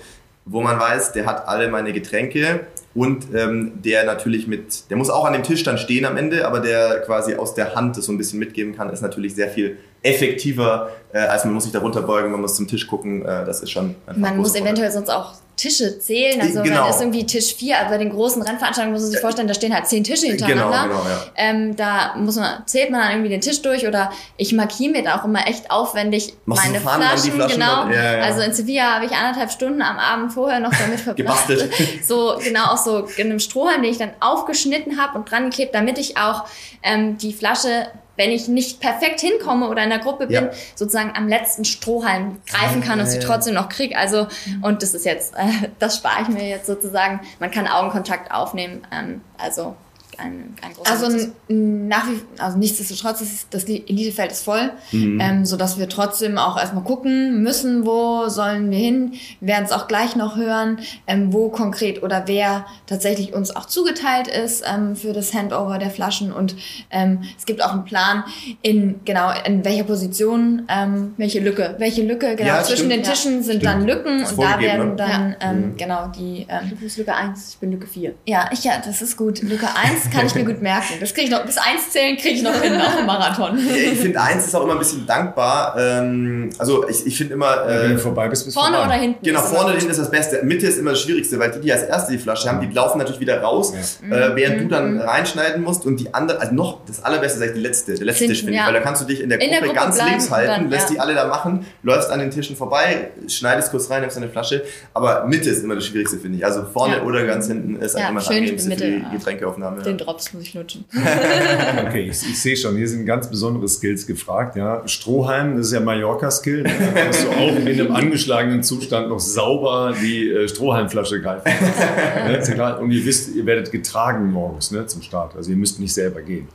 [0.45, 5.11] wo man weiß, der hat alle meine Getränke und ähm, der natürlich mit, der muss
[5.11, 8.07] auch an dem Tisch dann stehen am Ende, aber der quasi aus der Hand das
[8.07, 11.73] so ein bisschen mitgeben kann, ist natürlich sehr viel effektiver, äh, als man muss sich
[11.73, 15.11] da runterbeugen, man muss zum Tisch gucken, äh, das ist schon Man muss eventuell sonst
[15.11, 16.41] auch Tische zählen.
[16.41, 16.85] Also genau.
[16.85, 19.53] wenn es irgendwie Tisch 4, also bei den großen Rennveranstaltungen muss man sich vorstellen, da
[19.53, 20.85] stehen halt zehn Tische hintereinander.
[20.85, 21.27] Genau, genau, ja.
[21.37, 25.05] ähm, da muss man, zählt man dann irgendwie den Tisch durch oder ich markiere mir
[25.05, 27.89] da auch immer echt aufwendig Machst meine Flaschen, Flaschen, genau.
[27.89, 28.25] Ja, ja.
[28.25, 31.53] Also in Sevilla habe ich anderthalb Stunden am Abend vorher noch damit verbracht.
[32.03, 35.75] so genau auch so in einem Strohhalm, den ich dann aufgeschnitten habe und dran geklebt,
[35.75, 36.45] damit ich auch
[36.83, 37.87] ähm, die Flasche
[38.21, 40.51] wenn ich nicht perfekt hinkomme oder in der Gruppe bin, ja.
[40.75, 43.97] sozusagen am letzten Strohhalm greifen kann und sie trotzdem noch kriege.
[43.97, 44.27] Also,
[44.61, 47.21] und das ist jetzt, äh, das spare ich mir jetzt sozusagen.
[47.39, 48.87] Man kann Augenkontakt aufnehmen.
[48.93, 49.75] Ähm, also
[50.21, 55.21] ein, ein großer Also nach wie, also nichtsdestotrotz ist das Elitefeld ist voll, mhm.
[55.21, 59.15] ähm, so dass wir trotzdem auch erstmal gucken müssen, wo sollen wir hin.
[59.41, 63.67] Wir werden es auch gleich noch hören, ähm, wo konkret oder wer tatsächlich uns auch
[63.67, 66.57] zugeteilt ist ähm, für das Handover der Flaschen und
[66.91, 68.25] ähm, es gibt auch einen Plan
[68.63, 72.93] in genau in welcher Position ähm, welche Lücke, welche Lücke genau ja, zwischen stimmt.
[72.93, 73.43] den Tischen ja.
[73.43, 73.65] sind stimmt.
[73.65, 75.51] dann Lücken und da werden dann ja.
[75.51, 75.77] ähm, mhm.
[75.77, 78.15] genau die ähm, du bist Lücke 1, ich bin Lücke 4.
[78.27, 79.43] Ja, ich ja, das ist gut.
[79.43, 80.95] Lücke 1 kann ich mir gut merken.
[81.01, 83.59] Das kriege ich noch, bis eins zählen kriege ich noch hin auf dem Marathon.
[83.93, 85.77] ich finde, eins ist auch immer ein bisschen dankbar.
[85.79, 87.67] Ähm, also ich, ich finde immer...
[87.67, 88.95] Äh, Wenn du vorbei bist, bist Vorne vorbei.
[88.95, 89.25] oder hinten?
[89.25, 90.41] Genau, vorne oder hinten ist das Beste.
[90.43, 92.99] Mitte ist immer das Schwierigste, weil die, die als erste die Flasche haben, die laufen
[92.99, 93.73] natürlich wieder raus,
[94.09, 94.17] ja.
[94.17, 94.63] äh, während mhm.
[94.63, 95.01] du dann mhm.
[95.01, 98.27] reinschneiden musst und die anderen, also noch das allerbeste ist eigentlich die letzte, der letzte
[98.27, 98.63] Tisch, finde ja.
[98.63, 100.49] ich, weil da kannst du dich in der Gruppe, in der Gruppe ganz links halten,
[100.49, 100.95] dann, lässt ja.
[100.95, 104.65] die alle da machen, läufst an den Tischen vorbei, schneidest kurz rein, nimmst deine Flasche,
[104.95, 106.45] aber Mitte ist immer das Schwierigste, finde ich.
[106.45, 109.83] Also vorne oder ganz hinten ist ja, immer das angenehmste für die Getränkeaufnahme.
[109.83, 110.85] Den Drops muss ich lutschen.
[111.87, 114.57] okay, ich, ich sehe schon, hier sind ganz besondere Skills gefragt.
[114.57, 114.87] Ja.
[114.87, 116.65] Strohhalm, das ist ja Mallorca-Skill.
[116.65, 121.51] Da kannst du auch in einem angeschlagenen Zustand noch sauber die äh, Strohhalmflasche greifen.
[122.57, 122.79] ne?
[122.81, 125.37] Und ihr wisst, ihr werdet getragen morgens ne, zum Start.
[125.37, 126.49] Also ihr müsst nicht selber gehen.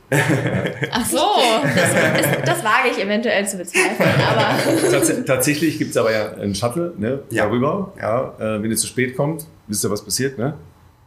[0.90, 1.18] Ach so,
[1.62, 4.08] das, das, das wage ich eventuell zu bezweifeln.
[4.28, 7.44] Aber Tats tatsächlich gibt es aber ja einen Shuttle ne, ja.
[7.44, 7.92] darüber.
[8.00, 10.38] Ja, äh, wenn ihr zu spät kommt, wisst ihr, was passiert.
[10.38, 10.54] Ne?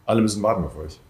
[0.06, 1.00] Alle müssen warten auf euch.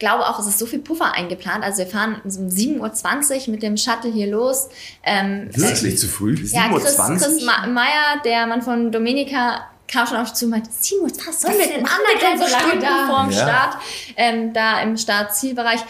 [0.00, 1.62] Ich glaube auch, es ist so viel Puffer eingeplant.
[1.62, 4.70] Also wir fahren um 7.20 Uhr mit dem Shuttle hier los.
[5.04, 6.34] Ähm, Wirklich äh, zu früh?
[6.36, 10.70] Ja, Chris, Chris Meyer, der Mann von Dominika, kam schon auf mich zu und meinte,
[10.72, 13.06] Simon, was sollen wir denn anderthalb Stunden da?
[13.08, 13.42] vorm ja.
[13.42, 13.76] Start,
[14.16, 15.80] ähm, da im Startzielbereich.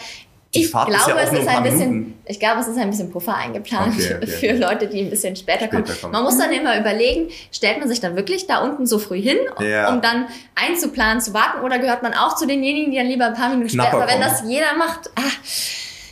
[0.53, 3.93] Ich glaube, ja es ist ein bisschen, ich glaube, es ist ein bisschen Puffer eingeplant
[3.95, 4.27] okay, okay.
[4.27, 6.01] für Leute, die ein bisschen später, später kommen.
[6.01, 6.13] kommen.
[6.13, 9.37] Man muss dann immer überlegen, stellt man sich dann wirklich da unten so früh hin,
[9.59, 9.93] ja.
[9.93, 13.33] um dann einzuplanen, zu warten, oder gehört man auch zu denjenigen, die dann lieber ein
[13.33, 15.21] paar Minuten später, aber wenn das jeder macht, ah,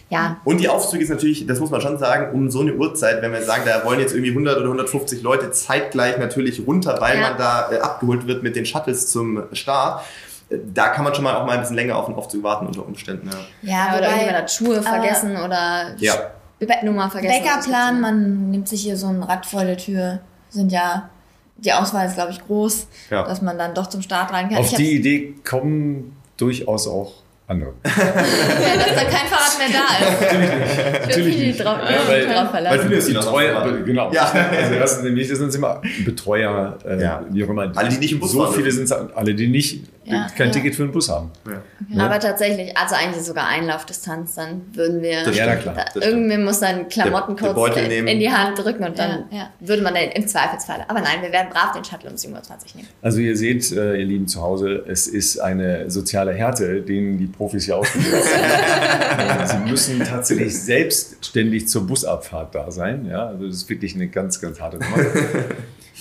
[0.09, 0.37] ja.
[0.43, 3.31] Und die Aufzüge ist natürlich, das muss man schon sagen, um so eine Uhrzeit, wenn
[3.31, 7.29] wir sagen, da wollen jetzt irgendwie 100 oder 150 Leute zeitgleich natürlich runter, weil ja.
[7.29, 10.03] man da äh, abgeholt wird mit den Shuttles zum Start
[10.49, 12.85] da kann man schon mal auch mal ein bisschen länger auf den Aufzug warten unter
[12.85, 13.29] Umständen.
[13.61, 16.13] Ja, ja oder irgendjemand hat Schuhe vergessen oder ja.
[16.59, 17.43] Bettnummer vergessen.
[17.43, 21.09] Bäckerplan, man nimmt sich hier so ein Rad vor der Tür, sind ja,
[21.57, 23.23] die Auswahl ist glaube ich groß, ja.
[23.23, 24.57] dass man dann doch zum Start rein kann.
[24.57, 27.13] Auf die Idee kommen durchaus auch
[27.49, 27.73] andere.
[27.83, 31.07] ja, dass da kein Fahrrad mehr da ist.
[31.07, 31.59] Natürlich nicht.
[31.59, 32.77] Drauf, ja, weil, drauf verlassen.
[32.77, 34.11] Weil viele ist die Betreuer, genau.
[34.13, 34.31] Ja.
[34.31, 37.23] Also das sind nämlich, das sind immer Betreuer, äh, ja.
[37.29, 37.71] wie auch immer.
[37.75, 40.27] Alle, die nicht im Bus So viele sind alle, die nicht ja.
[40.35, 41.31] kein Ticket für den Bus haben.
[41.45, 41.57] Okay.
[41.99, 45.75] Aber tatsächlich, also eigentlich sogar Einlaufdistanz, dann würden wir, das ja, klar.
[45.75, 49.25] Da, irgendwie muss dann Klamotten der, kurz der in, in, die Hand drücken und dann
[49.59, 50.85] würde man den im Zweifelsfall.
[50.87, 52.39] Aber nein, wir werden brav den Shuttle um 7.20 Uhr
[52.75, 52.87] nehmen.
[53.01, 57.27] Also ihr seht, äh, ihr Lieben zu Hause, es ist eine soziale Härte, denen die
[57.27, 59.47] Profis hier ausgesetzt sind.
[59.49, 63.05] Sie müssen tatsächlich selbstständig zur Busabfahrt da sein.
[63.05, 64.97] Ja, also das ist wirklich eine ganz, ganz harte Nummer.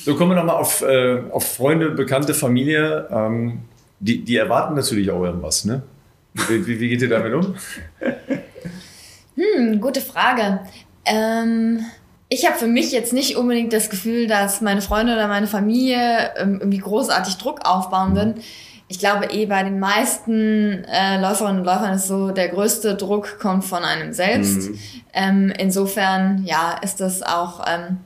[0.05, 3.09] So kommen wir nochmal auf, äh, auf Freunde, Bekannte, Familie.
[3.11, 3.61] Ähm,
[4.01, 5.83] die, die erwarten natürlich auch irgendwas, ne?
[6.35, 7.55] Wie, wie, wie geht ihr damit um?
[9.39, 10.63] Hm, gute Frage.
[11.05, 11.85] Ähm,
[12.29, 16.33] ich habe für mich jetzt nicht unbedingt das Gefühl, dass meine Freunde oder meine Familie
[16.37, 18.35] ähm, irgendwie großartig Druck aufbauen würden.
[18.89, 23.39] Ich glaube eh bei den meisten äh, Läuferinnen und Läufern ist so, der größte Druck
[23.39, 24.71] kommt von einem selbst.
[24.71, 24.79] Mhm.
[25.13, 27.99] Ähm, insofern, ja, ist das auch, ähm,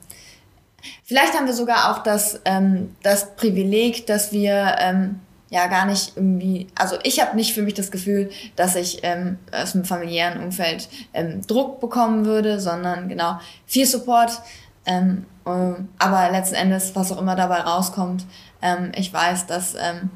[1.04, 5.20] vielleicht haben wir sogar auch das, ähm, das Privileg, dass wir ähm,
[5.52, 9.38] ja gar nicht irgendwie, also ich habe nicht für mich das Gefühl, dass ich ähm,
[9.52, 14.40] aus dem familiären Umfeld ähm, Druck bekommen würde, sondern genau viel Support.
[14.86, 18.24] Ähm, ähm, aber letzten Endes, was auch immer dabei rauskommt,
[18.62, 20.08] ähm, ich weiß, dass ähm,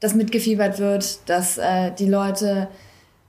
[0.00, 2.68] das mitgefiebert wird, dass äh, die Leute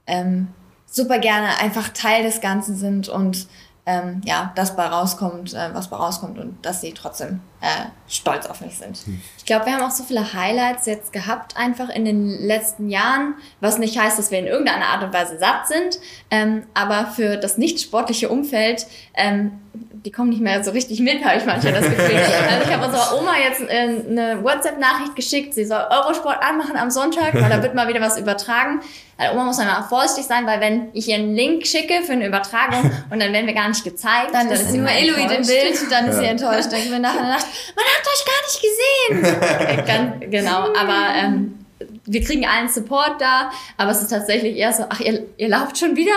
[0.06, 0.50] ähm,
[0.86, 3.48] super gerne einfach Teil des Ganzen sind und
[3.86, 8.46] ähm, ja, das bei rauskommt, äh, was bei rauskommt und dass sie trotzdem äh, stolz
[8.46, 8.98] auf mich sind.
[8.98, 9.22] Hm.
[9.38, 13.36] Ich glaube, wir haben auch so viele Highlights jetzt gehabt, einfach in den letzten Jahren,
[13.60, 16.00] was nicht heißt, dass wir in irgendeiner Art und Weise satt sind,
[16.32, 19.60] ähm, aber für das nicht sportliche Umfeld ähm,
[20.06, 22.20] die kommen nicht mehr so richtig mit, habe ich manchmal das Gefühl.
[22.50, 26.92] Also ich habe unserer Oma jetzt äh, eine WhatsApp-Nachricht geschickt, sie soll Eurosport anmachen am
[26.92, 28.82] Sonntag, weil da wird mal wieder was übertragen.
[29.18, 32.14] Also Oma muss dann mal vorsichtig sein, weil wenn ich ihr einen Link schicke für
[32.14, 35.46] eine Übertragung und dann werden wir gar nicht gezeigt, dann, dann ist nur Eloid im
[35.46, 36.72] Bild, dann ist sie enttäuscht.
[36.72, 39.86] Dann wir nachher Nacht, man hat euch gar nicht gesehen.
[40.20, 41.63] Ganz, genau, aber ähm,
[42.06, 45.78] wir kriegen allen Support da, aber es ist tatsächlich eher so, ach, ihr, ihr lauft
[45.78, 46.12] schon wieder.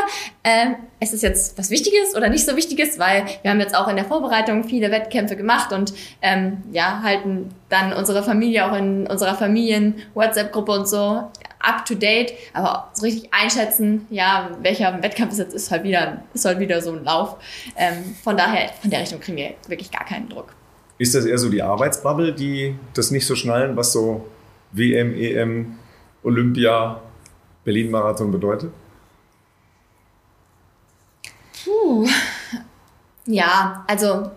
[0.45, 3.89] Ähm, es ist jetzt was Wichtiges oder nicht so Wichtiges, weil wir haben jetzt auch
[3.89, 9.07] in der Vorbereitung viele Wettkämpfe gemacht und ähm, ja, halten dann unsere Familie auch in
[9.07, 11.31] unserer Familien-WhatsApp-Gruppe und so
[11.67, 16.23] up to date, aber so richtig einschätzen, ja, welcher Wettkampf es jetzt ist, halt wieder,
[16.33, 17.37] ist halt wieder so ein Lauf.
[17.77, 20.55] Ähm, von daher, von der Richtung kriegen wir wirklich gar keinen Druck.
[20.99, 24.25] Ist das eher so die Arbeitsbubble, die das nicht so schnallen, was so
[24.73, 25.79] WM, EM,
[26.23, 27.01] Olympia,
[27.65, 28.73] Berlin-Marathon bedeutet?
[31.65, 32.09] Puh.
[33.27, 34.31] Ja, also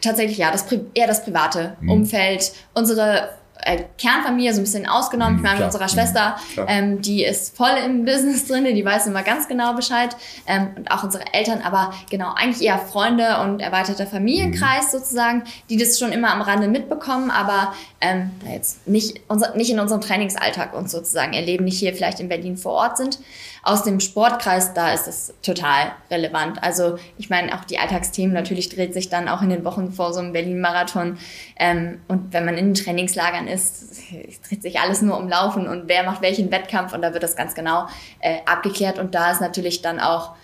[0.00, 1.90] tatsächlich ja, das, eher das private mhm.
[1.90, 2.52] Umfeld.
[2.74, 5.36] Unsere äh, Kernfamilie so ein bisschen ausgenommen.
[5.36, 9.22] Ich meine, mit unserer Schwester, ähm, die ist voll im Business drin, die weiß immer
[9.22, 10.16] ganz genau Bescheid.
[10.46, 14.98] Ähm, und auch unsere Eltern, aber genau, eigentlich eher Freunde und erweiterter Familienkreis mhm.
[14.98, 19.70] sozusagen, die das schon immer am Rande mitbekommen, aber ähm, da jetzt nicht, unser, nicht
[19.70, 23.18] in unserem Trainingsalltag uns sozusagen erleben, nicht hier vielleicht in Berlin vor Ort sind.
[23.62, 26.62] Aus dem Sportkreis, da ist es total relevant.
[26.62, 30.12] Also ich meine, auch die Alltagsthemen natürlich dreht sich dann auch in den Wochen vor
[30.14, 31.18] so einem Berlin-Marathon.
[31.56, 34.00] Ähm, und wenn man in den Trainingslagern ist,
[34.48, 37.36] dreht sich alles nur um Laufen und wer macht welchen Wettkampf und da wird das
[37.36, 37.86] ganz genau
[38.20, 38.98] äh, abgeklärt.
[38.98, 40.34] Und da ist natürlich dann auch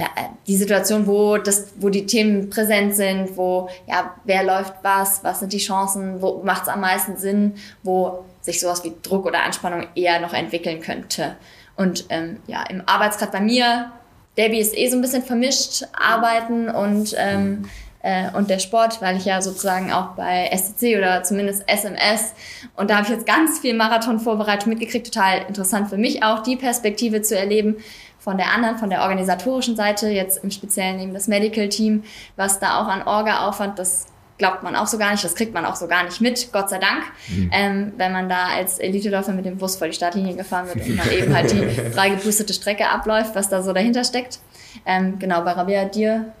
[0.00, 0.04] äh,
[0.46, 5.40] die Situation, wo, das, wo die Themen präsent sind, wo, ja, wer läuft was, was
[5.40, 9.42] sind die Chancen, wo macht es am meisten Sinn, wo sich sowas wie Druck oder
[9.42, 11.36] Anspannung eher noch entwickeln könnte.
[11.80, 13.90] Und ähm, ja, im Arbeitskreis bei mir,
[14.36, 17.62] Debbie ist eh so ein bisschen vermischt, Arbeiten und, ähm,
[18.02, 22.34] äh, und der Sport, weil ich ja sozusagen auch bei STC oder zumindest SMS
[22.76, 26.56] und da habe ich jetzt ganz viel Marathonvorbereitung mitgekriegt, total interessant für mich auch, die
[26.56, 27.76] Perspektive zu erleben
[28.18, 32.04] von der anderen, von der organisatorischen Seite, jetzt im Speziellen eben das Medical Team,
[32.36, 34.04] was da auch an Orga-Aufwand, das
[34.40, 36.68] glaubt man auch so gar nicht, das kriegt man auch so gar nicht mit, Gott
[36.68, 37.50] sei Dank, mhm.
[37.52, 40.96] ähm, wenn man da als Elite-Läufer mit dem Bus vor die Startlinie gefahren wird und
[40.96, 44.40] dann eben halt die frei gepustete Strecke abläuft, was da so dahinter steckt.
[44.84, 46.32] Ähm, genau, bei Rabia, dir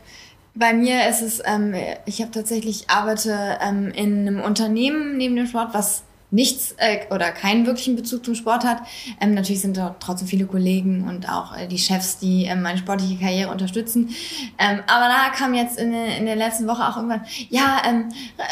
[0.54, 1.74] bei mir ist es, ähm,
[2.06, 7.30] ich habe tatsächlich arbeite ähm, in einem Unternehmen neben dem Sport, was nichts äh, oder
[7.32, 8.82] keinen wirklichen Bezug zum Sport hat.
[9.20, 12.78] Ähm, natürlich sind dort trotzdem viele Kollegen und auch äh, die Chefs, die ähm, meine
[12.78, 14.10] sportliche Karriere unterstützen.
[14.58, 18.08] Ähm, aber da kam jetzt in, in der letzten Woche auch irgendwann, ja, ähm,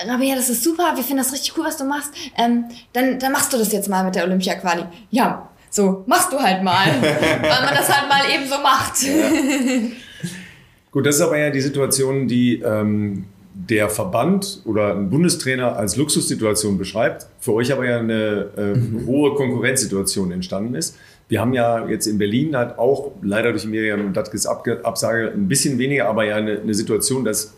[0.07, 2.13] Rabea, das ist super, wir finden das richtig cool, was du machst.
[2.37, 4.85] Ähm, dann, dann machst du das jetzt mal mit der Olympia-Quali.
[5.11, 6.87] Ja, so, machst du halt mal.
[7.03, 9.03] weil man das halt mal eben so macht.
[9.03, 9.31] Ja.
[10.91, 13.27] Gut, das ist aber ja die Situation, die ähm,
[13.67, 19.07] der Verband oder ein Bundestrainer als Luxussituation beschreibt, für euch aber ja eine äh, mhm.
[19.07, 20.97] hohe Konkurrenzsituation entstanden ist.
[21.29, 25.77] Wir haben ja jetzt in Berlin halt auch leider durch Miriam Datkes Absage ein bisschen
[25.79, 27.55] weniger, aber ja eine, eine Situation, dass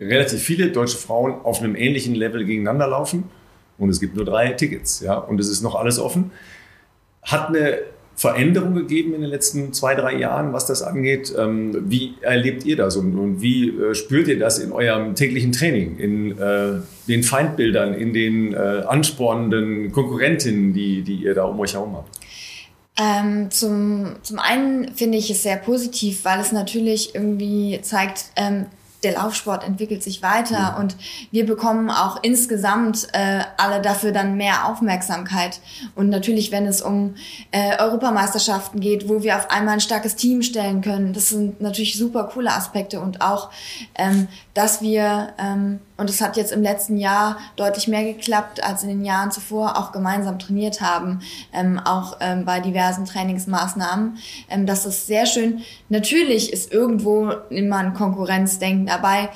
[0.00, 3.24] relativ viele deutsche Frauen auf einem ähnlichen Level gegeneinander laufen
[3.78, 6.32] und es gibt nur drei Tickets, ja, und es ist noch alles offen.
[7.22, 7.78] Hat eine
[8.16, 11.34] Veränderung gegeben in den letzten zwei, drei Jahren, was das angeht.
[11.38, 15.98] Ähm, wie erlebt ihr das und, wie äh, spürt ihr das in eurem täglichen Training,
[15.98, 21.74] in äh, den Feindbildern, in den äh, anspornenden Konkurrentinnen, die, die ihr da um euch
[21.74, 22.18] herum habt?
[22.98, 28.64] Ähm, zum, zum einen finde ich es sehr positiv, weil es natürlich irgendwie zeigt, ähm,
[29.06, 30.80] der Laufsport entwickelt sich weiter mhm.
[30.80, 30.96] und
[31.30, 35.60] wir bekommen auch insgesamt äh, alle dafür dann mehr Aufmerksamkeit.
[35.94, 37.14] Und natürlich, wenn es um
[37.52, 41.96] äh, Europameisterschaften geht, wo wir auf einmal ein starkes Team stellen können, das sind natürlich
[41.96, 43.50] super coole Aspekte und auch,
[43.94, 48.82] ähm, dass wir ähm, und es hat jetzt im letzten Jahr deutlich mehr geklappt als
[48.82, 51.20] in den Jahren zuvor, auch gemeinsam trainiert haben,
[51.52, 54.18] ähm, auch ähm, bei diversen Trainingsmaßnahmen.
[54.50, 55.62] Ähm, das ist sehr schön.
[55.88, 59.30] Natürlich ist irgendwo immer ein Konkurrenzdenken dabei.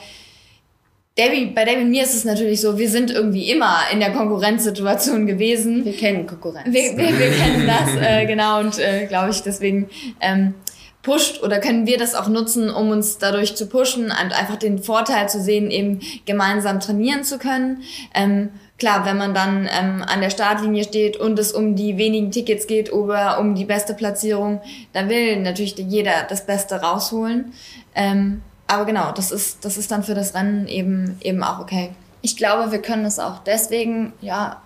[1.19, 4.13] Debbie, bei Debbie und mir ist es natürlich so, wir sind irgendwie immer in der
[4.13, 5.85] Konkurrenzsituation gewesen.
[5.85, 6.73] Wir kennen Konkurrenz.
[6.73, 10.55] Wir, wir, wir kennen das, äh, genau, und äh, glaube ich, deswegen ähm,
[11.03, 14.79] pusht oder können wir das auch nutzen, um uns dadurch zu pushen und einfach den
[14.79, 17.83] Vorteil zu sehen, eben gemeinsam trainieren zu können.
[18.15, 22.31] Ähm, klar, wenn man dann ähm, an der Startlinie steht und es um die wenigen
[22.31, 24.61] Tickets geht oder um die beste Platzierung,
[24.93, 27.53] da will natürlich jeder das Beste rausholen.
[27.95, 31.91] Ähm, aber genau, das ist, das ist dann für das Rennen eben, eben auch okay.
[32.23, 34.63] Ich glaube, wir können es auch deswegen, ja,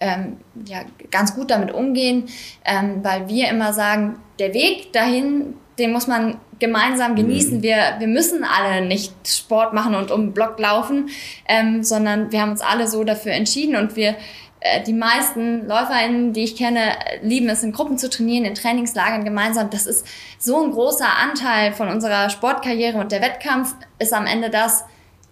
[0.00, 2.24] ähm, ja, ganz gut damit umgehen,
[2.64, 7.16] ähm, weil wir immer sagen, der Weg dahin, den muss man gemeinsam mhm.
[7.16, 7.62] genießen.
[7.62, 11.10] Wir, wir müssen alle nicht Sport machen und um Block laufen,
[11.48, 14.16] ähm, sondern wir haben uns alle so dafür entschieden und wir
[14.60, 16.80] äh, die meisten LäuferInnen, die ich kenne,
[17.22, 19.70] lieben es, in Gruppen zu trainieren, in Trainingslagern gemeinsam.
[19.70, 20.06] Das ist
[20.38, 24.84] so ein großer Anteil von unserer Sportkarriere und der Wettkampf ist am Ende das,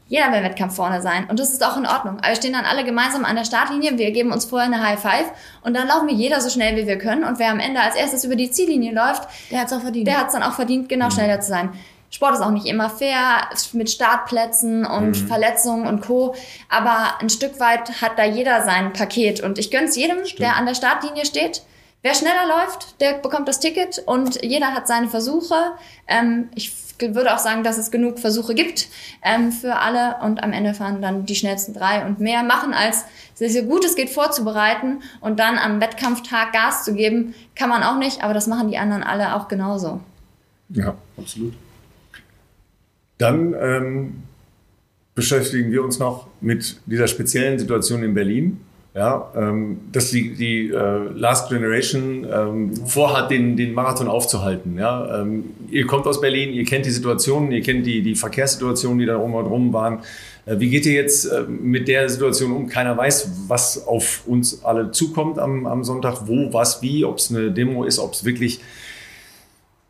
[0.06, 1.26] jeder will im Wettkampf vorne sein.
[1.28, 2.18] Und das ist auch in Ordnung.
[2.18, 5.00] Aber wir stehen dann alle gemeinsam an der Startlinie, wir geben uns vorher eine High
[5.00, 5.30] Five
[5.62, 7.24] und dann laufen wir jeder so schnell wie wir können.
[7.24, 10.06] Und wer am Ende als erstes über die Ziellinie läuft, der hat es auch verdient.
[10.06, 11.12] Der hat es dann auch verdient, genau mhm.
[11.12, 11.70] schneller zu sein.
[12.10, 15.26] Sport ist auch nicht immer fair mit Startplätzen und mhm.
[15.26, 16.36] Verletzungen und Co.
[16.68, 19.40] Aber ein Stück weit hat da jeder sein Paket.
[19.40, 20.38] Und ich gönn's jedem, Stimmt.
[20.38, 21.62] der an der Startlinie steht.
[22.02, 25.56] Wer schneller läuft, der bekommt das Ticket und jeder hat seine Versuche.
[26.06, 26.70] Ähm, ich
[27.12, 28.88] würde auch sagen, dass es genug Versuche gibt
[29.22, 33.04] ähm, für alle und am Ende fahren dann die schnellsten drei und mehr machen, als
[33.34, 37.82] sich so gut es geht vorzubereiten und dann am Wettkampftag Gas zu geben, kann man
[37.82, 40.00] auch nicht, aber das machen die anderen alle auch genauso.
[40.70, 41.54] Ja, absolut.
[43.18, 44.22] Dann ähm,
[45.14, 48.60] beschäftigen wir uns noch mit dieser speziellen Situation in Berlin.
[48.94, 54.78] Ja, ähm, dass die, die äh, Last Generation ähm, vorhat, den, den Marathon aufzuhalten.
[54.78, 55.20] Ja?
[55.20, 59.06] Ähm, ihr kommt aus Berlin, ihr kennt die Situation, ihr kennt die, die Verkehrssituationen, die
[59.06, 59.98] da rum und rum waren.
[60.46, 62.68] Äh, wie geht ihr jetzt äh, mit der Situation um?
[62.68, 67.30] Keiner weiß, was auf uns alle zukommt am, am Sonntag, wo, was, wie, ob es
[67.30, 68.60] eine Demo ist, ob es wirklich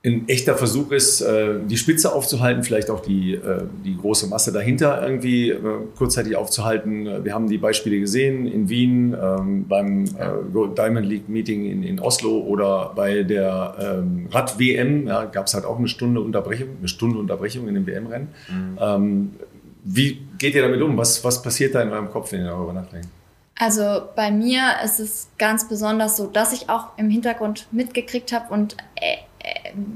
[0.05, 4.53] ein echter Versuch ist, äh, die Spitze aufzuhalten, vielleicht auch die, äh, die große Masse
[4.53, 5.59] dahinter irgendwie äh,
[5.97, 7.25] kurzzeitig aufzuhalten.
[7.25, 10.05] Wir haben die Beispiele gesehen in Wien, ähm, beim
[10.77, 15.65] Diamond League Meeting in, in Oslo oder bei der ähm, Rad-WM ja, gab es halt
[15.65, 18.29] auch eine Stunde Unterbrechung, eine Stunde Unterbrechung in dem WM-Rennen.
[18.49, 18.79] Mhm.
[18.79, 19.31] Ähm,
[19.85, 20.97] wie geht ihr damit um?
[20.99, 23.09] Was, was passiert da in eurem Kopf, wenn ihr darüber nachdenkt?
[23.57, 28.53] Also bei mir ist es ganz besonders so, dass ich auch im Hintergrund mitgekriegt habe
[28.53, 28.77] und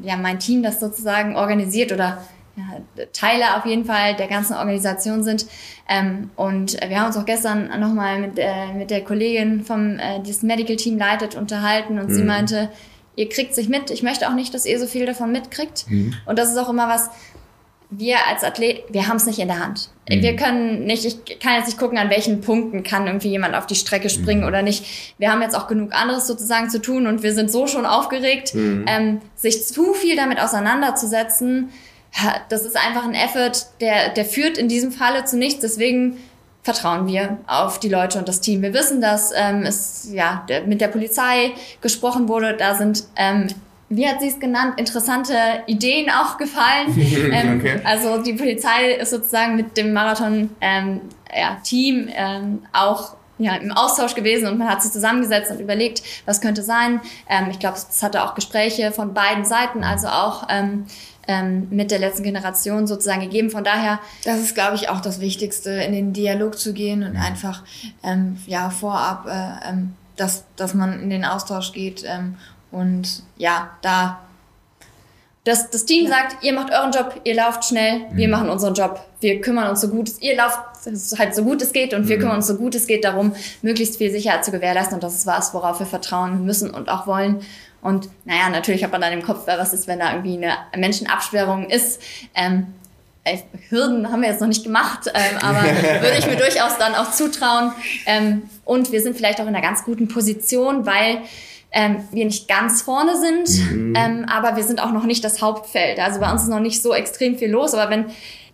[0.03, 2.23] ja, mein Team das sozusagen organisiert oder
[2.57, 5.47] ja, Teile auf jeden Fall der ganzen Organisation sind.
[5.89, 10.21] Ähm, und wir haben uns auch gestern nochmal mit, äh, mit der Kollegin vom, äh,
[10.27, 12.15] das Medical Team leitet, unterhalten und mhm.
[12.15, 12.71] sie meinte,
[13.15, 13.91] ihr kriegt sich mit.
[13.91, 15.87] Ich möchte auch nicht, dass ihr so viel davon mitkriegt.
[15.89, 16.15] Mhm.
[16.27, 17.11] Und das ist auch immer was,
[17.91, 19.89] wir als Athlet, wir haben es nicht in der Hand.
[20.09, 20.23] Mhm.
[20.23, 23.67] Wir können nicht, ich kann jetzt nicht gucken, an welchen Punkten kann irgendwie jemand auf
[23.67, 24.47] die Strecke springen mhm.
[24.47, 25.15] oder nicht.
[25.19, 28.55] Wir haben jetzt auch genug anderes sozusagen zu tun und wir sind so schon aufgeregt,
[28.55, 28.85] mhm.
[28.87, 31.71] ähm, sich zu viel damit auseinanderzusetzen.
[32.49, 35.61] Das ist einfach ein Effort, der, der führt in diesem Falle zu nichts.
[35.61, 36.19] Deswegen
[36.63, 38.61] vertrauen wir auf die Leute und das Team.
[38.61, 42.55] Wir wissen, dass ähm, es ja mit der Polizei gesprochen wurde.
[42.57, 43.49] Da sind ähm,
[43.91, 45.35] wie hat sie es genannt, interessante
[45.67, 46.95] Ideen auch gefallen.
[47.33, 47.81] ähm, okay.
[47.85, 51.01] Also die Polizei ist sozusagen mit dem Marathon-Team ähm,
[51.35, 51.57] ja,
[52.17, 56.63] ähm, auch ja, im Austausch gewesen und man hat sich zusammengesetzt und überlegt, was könnte
[56.63, 57.01] sein.
[57.29, 60.87] Ähm, ich glaube, es hatte auch Gespräche von beiden Seiten, also auch ähm,
[61.29, 63.51] ähm, mit der letzten Generation sozusagen gegeben.
[63.51, 64.01] Von daher.
[64.25, 67.63] Das ist, glaube ich, auch das Wichtigste, in den Dialog zu gehen und einfach
[68.47, 69.75] ja vorab, äh,
[70.17, 72.37] dass, dass man in den Austausch geht ähm,
[72.71, 74.21] und ja, da
[75.49, 76.11] das, das Team ja.
[76.11, 78.33] sagt, ihr macht euren Job, ihr lauft schnell, wir mhm.
[78.33, 80.59] machen unseren Job, wir kümmern uns so gut, ihr lauft
[81.19, 82.09] halt so gut es geht und mhm.
[82.09, 85.15] wir kümmern uns so gut es geht darum, möglichst viel Sicherheit zu gewährleisten und das
[85.15, 87.41] ist was, worauf wir vertrauen müssen und auch wollen.
[87.81, 91.71] Und naja, natürlich hat man dann im Kopf, was ist, wenn da irgendwie eine Menschenabsperrung
[91.71, 92.03] ist.
[92.35, 92.67] Ähm,
[93.69, 95.63] Hürden haben wir jetzt noch nicht gemacht, ähm, aber
[96.03, 97.73] würde ich mir durchaus dann auch zutrauen.
[98.07, 101.23] Ähm, und wir sind vielleicht auch in einer ganz guten Position, weil
[101.71, 103.95] ähm, wir nicht ganz vorne sind, mhm.
[103.97, 105.99] ähm, aber wir sind auch noch nicht das Hauptfeld.
[105.99, 108.07] Also bei uns ist noch nicht so extrem viel los, aber wenn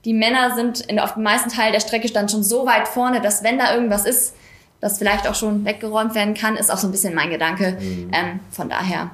[0.05, 3.21] die Männer sind in, auf dem meisten Teil der Strecke stand schon so weit vorne,
[3.21, 4.35] dass wenn da irgendwas ist,
[4.81, 7.79] das vielleicht auch schon weggeräumt werden kann, ist auch so ein bisschen mein Gedanke.
[7.81, 8.11] Mhm.
[8.13, 9.11] Ähm, von daher.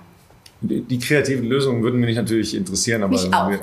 [0.63, 3.13] Die, die, kreativen Lösungen würden mich natürlich interessieren, aber.
[3.13, 3.51] Mich auch.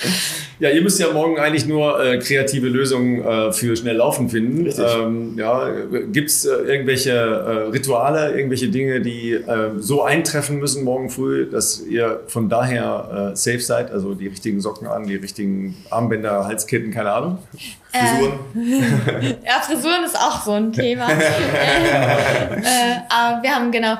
[0.60, 4.70] Ja, ihr müsst ja morgen eigentlich nur äh, kreative Lösungen äh, für schnell Laufen finden.
[4.78, 5.70] Ähm, ja,
[6.12, 11.48] Gibt es äh, irgendwelche äh, Rituale, irgendwelche Dinge, die äh, so eintreffen müssen morgen früh,
[11.50, 13.90] dass ihr von daher äh, safe seid?
[13.90, 17.38] Also die richtigen Socken an, die richtigen Armbänder, Halsketten, keine Ahnung.
[17.90, 18.38] Frisuren?
[18.54, 21.04] Äh, ja, Frisuren ist auch so ein Thema.
[23.08, 23.96] aber wir haben genau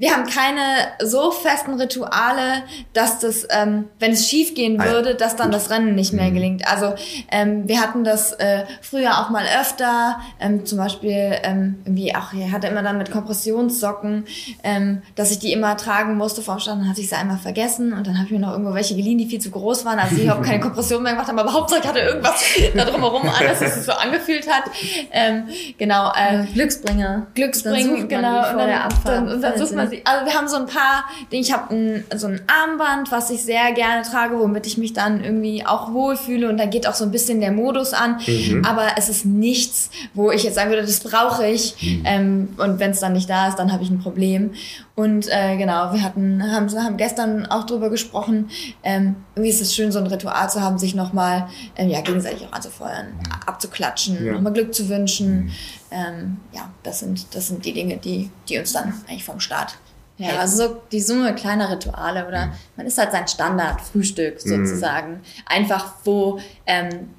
[0.00, 2.62] wir haben keine so festen Rituale,
[2.94, 6.34] dass das, ähm, wenn es schief gehen würde, dass dann das Rennen nicht mehr mhm.
[6.34, 6.68] gelingt.
[6.68, 6.94] Also
[7.30, 12.32] ähm, wir hatten das äh, früher auch mal öfter, ähm, zum Beispiel ähm, irgendwie, ach,
[12.32, 14.24] ich hatte immer dann mit Kompressionssocken,
[14.62, 17.92] ähm, dass ich die immer tragen musste vorm Stand, dann hatte ich sie einmal vergessen
[17.92, 20.16] und dann habe ich mir noch irgendwo welche geliehen, die viel zu groß waren, also
[20.16, 23.44] ich überhaupt keine Kompression mehr gemacht haben, aber Hauptsache ich hatte irgendwas da drumherum an,
[23.46, 24.64] dass es sich so angefühlt hat.
[25.12, 25.44] Ähm,
[25.78, 26.12] genau.
[26.14, 27.26] Äh, Glücksbringer.
[27.34, 28.50] Glücksbringer, genau.
[28.50, 30.02] Und dann, dann, und dann sucht man sie.
[30.04, 31.42] Also wir haben so ein paar Dinge.
[31.42, 35.39] Ich habe so ein Armband, was ich sehr gerne trage, womit ich mich dann irgendwie
[35.66, 36.48] auch wohlfühle.
[36.48, 38.20] Und da geht auch so ein bisschen der Modus an.
[38.26, 38.64] Mhm.
[38.64, 41.74] Aber es ist nichts, wo ich jetzt sagen würde, das brauche ich.
[41.80, 42.02] Mhm.
[42.04, 44.52] Ähm, und wenn es dann nicht da ist, dann habe ich ein Problem.
[44.94, 48.50] Und äh, genau, wir hatten, haben, haben gestern auch drüber gesprochen.
[48.82, 52.46] Ähm, irgendwie ist es schön, so ein Ritual zu haben, sich nochmal ähm, ja, gegenseitig
[52.46, 53.32] auch anzufeuern, mhm.
[53.46, 54.32] abzuklatschen, ja.
[54.32, 55.44] nochmal Glück zu wünschen.
[55.44, 55.50] Mhm.
[55.90, 59.76] Ähm, ja, das sind, das sind die Dinge, die, die uns dann eigentlich vom Start
[60.20, 62.52] ja, also so die Summe kleiner Rituale oder mhm.
[62.76, 64.66] man ist halt sein Standard-Frühstück mhm.
[64.66, 65.12] sozusagen.
[65.12, 65.20] Mhm.
[65.46, 67.10] Einfach, wo ähm,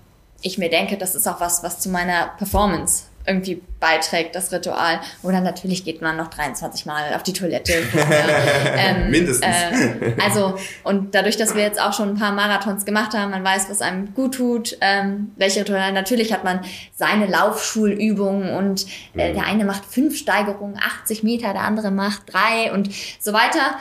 [0.42, 5.02] ich mir denke, das ist auch was, was zu meiner Performance irgendwie beiträgt, das Ritual.
[5.24, 7.74] Oder natürlich geht man noch 23 Mal auf die Toilette.
[8.78, 9.46] ähm, Mindestens.
[9.46, 13.44] Äh, also, und dadurch, dass wir jetzt auch schon ein paar Marathons gemacht haben, man
[13.44, 15.92] weiß, was einem gut tut, ähm, welche Rituale.
[15.92, 16.62] Natürlich hat man
[16.96, 19.36] seine Laufschulübungen und äh, mhm.
[19.36, 23.78] der eine macht fünf Steigerungen, 80 Meter, der andere macht drei und so weiter.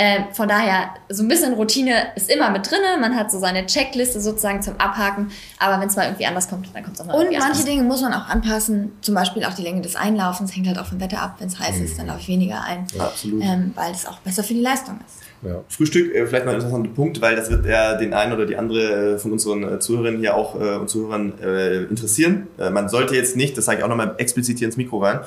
[0.00, 2.98] Äh, von daher, so ein bisschen Routine ist immer mit drinne.
[2.98, 5.30] Man hat so seine Checkliste sozusagen zum Abhaken.
[5.58, 7.64] Aber wenn es mal irgendwie anders kommt, dann kommt es auch mal Und manche anders.
[7.66, 8.92] Dinge muss man auch anpassen.
[9.02, 11.34] Zum Beispiel auch die Länge des Einlaufens hängt halt auch vom Wetter ab.
[11.38, 12.86] Wenn es heiß ist, dann laufe ich weniger ein.
[12.98, 13.42] Absolut.
[13.44, 15.18] Ähm, weil es auch besser für die Leistung ist.
[15.46, 15.62] Ja.
[15.68, 18.56] Frühstück, äh, vielleicht noch ein interessanter Punkt, weil das wird ja den einen oder die
[18.56, 22.46] andere äh, von unseren äh, Zuhörerinnen hier auch äh, und Zuhörern äh, interessieren.
[22.58, 25.20] Äh, man sollte jetzt nicht, das sage ich auch nochmal explizit hier ins Mikro rein,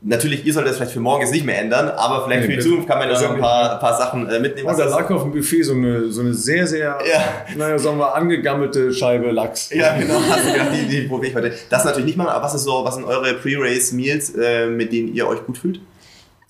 [0.00, 2.60] Natürlich, ihr solltet das vielleicht für morgen jetzt nicht mehr ändern, aber vielleicht Nee, für
[2.60, 4.68] die Zukunft kann man ja so ein paar, paar Sachen äh, mitnehmen.
[4.72, 7.24] Oh, da lag auf dem Buffet so eine, so eine sehr, sehr, Ja.
[7.56, 9.70] naja, sagen wir, angegammelte Scheibe Lachs.
[9.74, 10.20] Ja, genau.
[10.20, 11.52] Gedacht, die, die probiere ich heute.
[11.68, 15.12] Das natürlich nicht machen, aber was ist so, was sind eure Pre-Race-Meals, äh, mit denen
[15.14, 15.80] ihr euch gut fühlt?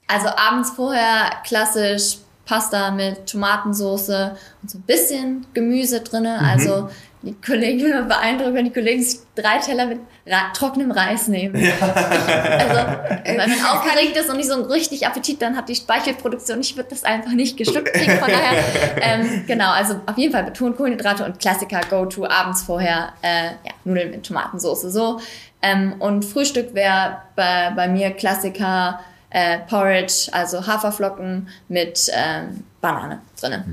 [0.09, 2.19] Also abends vorher klassisch
[2.49, 6.39] Pasta mit Tomatensoße und so ein bisschen Gemüse drinne.
[6.41, 6.89] Also
[7.23, 11.57] die Kollegen, immer beeindruckt, wenn die Kollegen sich drei Teller mit ra trockenem Reis nehmen.
[11.57, 11.97] Also,
[13.25, 16.77] wenn man aufgeregt ist und nicht so einen richtig Appetit, dann hat die Speichelproduktion, ich
[16.77, 18.19] würde das einfach nicht gestimmt kriegen.
[18.19, 18.63] Von daher,
[19.03, 23.73] ähm, genau, also auf jeden Fall betont Kohlenhydrate und Klassiker Go-To abends vorher, äh, ja,
[23.85, 25.21] Nudeln mit Tomatensoße so.
[25.61, 33.21] Ähm, und Frühstück wäre bei, bei mir Klassiker äh, Porridge, also Haferflocken mit ähm, Banane
[33.41, 33.65] drinne.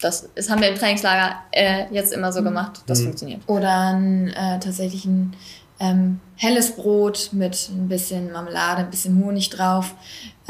[0.00, 2.82] Das, das haben wir im Trainingslager äh, jetzt immer so gemacht.
[2.86, 3.42] Das funktioniert.
[3.46, 5.34] Oder ein, äh, tatsächlich ein
[5.80, 9.94] ähm, helles Brot mit ein bisschen Marmelade, ein bisschen Honig drauf.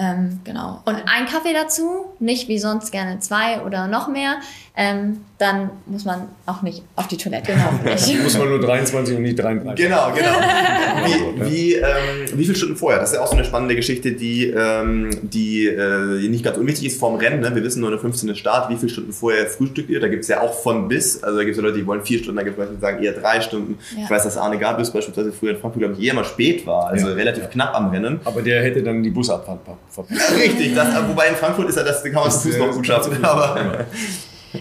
[0.01, 0.81] Ähm, genau.
[0.85, 4.37] Und ein Kaffee dazu, nicht wie sonst gerne zwei oder noch mehr.
[4.77, 7.53] Ähm, dann muss man auch nicht auf die Toilette.
[7.53, 7.73] Genau.
[8.23, 9.85] Muss man nur 23 und nicht 33.
[9.85, 10.29] Genau, genau.
[11.05, 11.85] Wie, wie, ähm,
[12.35, 13.01] wie viele Stunden vorher?
[13.01, 16.87] Das ist ja auch so eine spannende Geschichte, die, ähm, die äh, nicht ganz unwichtig
[16.87, 17.41] ist vorm Rennen.
[17.41, 17.55] Ne?
[17.55, 18.35] Wir wissen nur eine 15.
[18.37, 18.69] Start.
[18.71, 20.01] Wie viele Stunden vorher frühstückt ihr?
[20.01, 21.23] Da gibt es ja auch von bis.
[21.23, 22.81] Also da gibt es ja Leute, die wollen vier Stunden, da gibt es Leute, die
[22.81, 23.79] sagen eher drei Stunden.
[23.97, 24.05] Ja.
[24.05, 26.89] Ich weiß, dass Arne Gabius beispielsweise früher in Frankfurt, glaube ich, eher mal spät war.
[26.89, 27.15] Also Ja.
[27.15, 28.21] relativ knapp am Rennen.
[28.25, 29.88] Aber der hätte dann die Busabfahrt verpasst.
[30.37, 33.25] Richtig, das, wobei in Frankfurt ist ja das, kann man zu Fuß noch gut schaffen.
[33.25, 33.85] Aber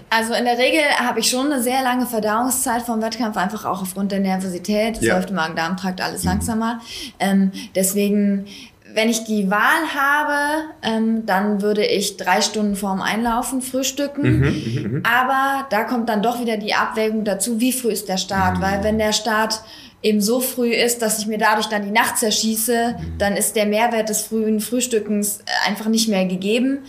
[0.09, 3.82] Also in der Regel habe ich schon eine sehr lange Verdauungszeit vom Wettkampf, einfach auch
[3.82, 4.97] aufgrund der Nervosität.
[4.97, 5.15] Es Ja.
[5.15, 6.82] läuft im Magen-Darm-Trakt alles langsamer.
[7.19, 8.45] Ähm, deswegen,
[8.93, 9.59] wenn ich die Wahl
[9.95, 15.03] habe, ähm, dann würde ich drei Stunden vorm Einlaufen frühstücken.
[15.09, 18.59] Aber da kommt dann doch wieder die Abwägung dazu, wie früh ist der Start.
[18.59, 19.61] Weil wenn der Start
[20.08, 23.66] eben so früh ist, dass ich mir dadurch dann die Nacht zerschieße, dann ist der
[23.66, 26.80] Mehrwert des frühen Frühstückens äh, einfach nicht mehr gegeben.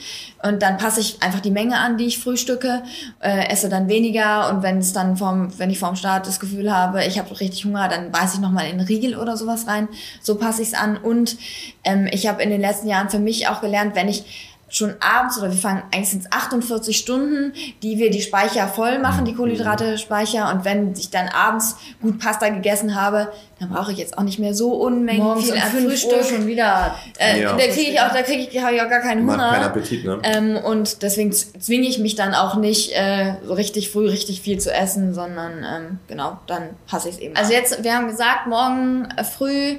[0.40, 2.84] Und dann passe ich einfach die Menge an, die ich frühstücke,
[3.20, 6.72] äh, esse dann weniger und wenn es dann vom, wenn ich vorm Start das Gefühl
[6.72, 9.88] habe, ich habe richtig Hunger, dann beiße ich nochmal in Riegel oder sowas rein.
[10.22, 10.96] So passe ich es an.
[10.96, 11.36] Und
[11.82, 15.38] ähm, ich habe in den letzten Jahren für mich auch gelernt, wenn ich schon abends
[15.38, 17.52] oder wir fangen eigentlich sind es 48 Stunden,
[17.82, 20.50] die wir die Speicher voll machen, die Kohlenhydrate-Speicher.
[20.52, 24.38] Und wenn ich dann abends gut Pasta gegessen habe, dann brauche ich jetzt auch nicht
[24.38, 26.24] mehr so Unmengen Morgens viel um an 5 Uhr Frühstück.
[26.24, 26.94] schon wieder.
[27.18, 27.52] Äh, Ja.
[27.56, 29.50] Da kriege ich auch, da kriege ich, habe ich auch gar keinen man Hunger.
[29.52, 30.18] keinen Appetit, ne?
[30.22, 34.58] Ähm, und deswegen zwinge ich mich dann auch nicht, äh, so richtig früh richtig viel
[34.58, 37.58] zu essen, sondern ähm, genau, dann passe ich es eben Also an.
[37.58, 39.76] jetzt, wir haben gesagt, morgen äh, früh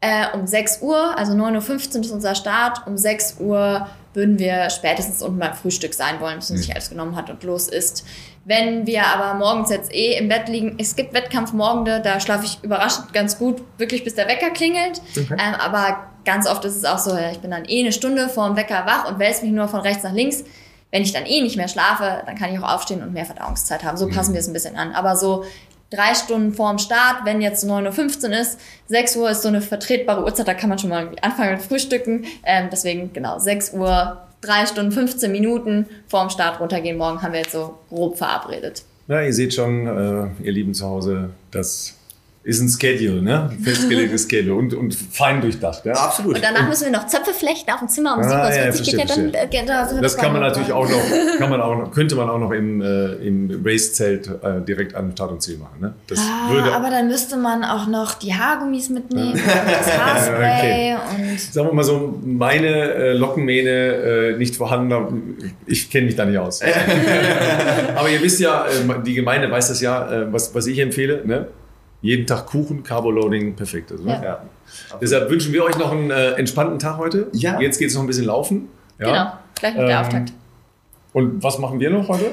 [0.00, 2.86] äh, um 6 Uhr, also 9.15 Uhr ist unser Start.
[2.86, 6.90] Um 6 Uhr würden wir spätestens unten beim Frühstück sein wollen, bis man sich alles
[6.90, 8.04] genommen hat und los ist.
[8.44, 12.58] Wenn wir aber morgens jetzt eh im Bett liegen, es gibt Wettkampfmorgende, da schlafe ich
[12.62, 15.02] überraschend ganz gut, wirklich bis der Wecker klingelt.
[15.16, 18.46] Ähm, aber ganz oft ist es auch so, ich bin dann eh eine Stunde vor
[18.46, 20.44] dem Wecker wach und wälze mich nur von rechts nach links.
[20.90, 23.84] Wenn ich dann eh nicht mehr schlafe, dann kann ich auch aufstehen und mehr Verdauungszeit
[23.84, 23.98] haben.
[23.98, 24.92] So passen wir es ein bisschen an.
[24.92, 25.44] Aber so
[25.90, 30.24] drei Stunden vorm Start, wenn jetzt 9.15 Uhr ist, 6 Uhr ist so eine vertretbare
[30.24, 32.24] Uhrzeit, da kann man schon mal anfangen mit Frühstücken.
[32.44, 36.96] Ähm, deswegen, genau, 6 Uhr, drei Stunden, 15 Minuten vorm Start runtergehen.
[36.96, 38.82] Morgen haben wir jetzt so grob verabredet.
[39.06, 41.94] Na, ihr seht schon, äh, ihr Lieben zu Hause, das
[42.44, 43.50] ist ein Schedule, ne?
[43.50, 45.84] Ein festgelegtes Schedule und, und fein durchdacht.
[45.84, 45.92] Ja?
[45.92, 46.36] Absolut.
[46.36, 48.72] Und danach müssen wir noch Zöpfe flechten auf dem Zimmer um Ah, 7.40 ja, Uhr.
[48.72, 49.98] verstehe, ja dann, verstehe.
[49.98, 52.50] äh, Das kann man natürlich auch noch, kann man auch noch, könnte man auch noch
[52.52, 55.78] im, äh, im Race-Zelt äh, direkt an Start und Ziel machen.
[55.80, 55.94] Ne?
[56.06, 60.94] Das Ah, würde, aber dann müsste man auch noch die Haargummis mitnehmen und das Haarspray
[60.94, 65.36] und sagen wir mal so, meine äh, Lockenmähne äh, nicht vorhanden,
[65.66, 66.62] ich kenne mich da nicht aus.
[67.94, 71.22] aber ihr wisst ja, äh, die Gemeinde weiß das ja, äh, was, was ich empfehle.
[71.26, 71.48] Ne?
[72.00, 73.90] Jeden Tag Kuchen, Carboloading, perfekt.
[73.90, 74.20] Also, ne?
[74.22, 74.42] Ja.
[75.00, 77.28] Deshalb wünschen wir euch noch einen äh, entspannten Tag heute.
[77.32, 77.60] Ja.
[77.60, 78.68] Jetzt geht es noch ein bisschen laufen.
[78.98, 79.06] Ja?
[79.06, 80.32] Genau, gleich mit der Ähm, Auftakt.
[81.12, 82.32] Und was machen wir noch heute?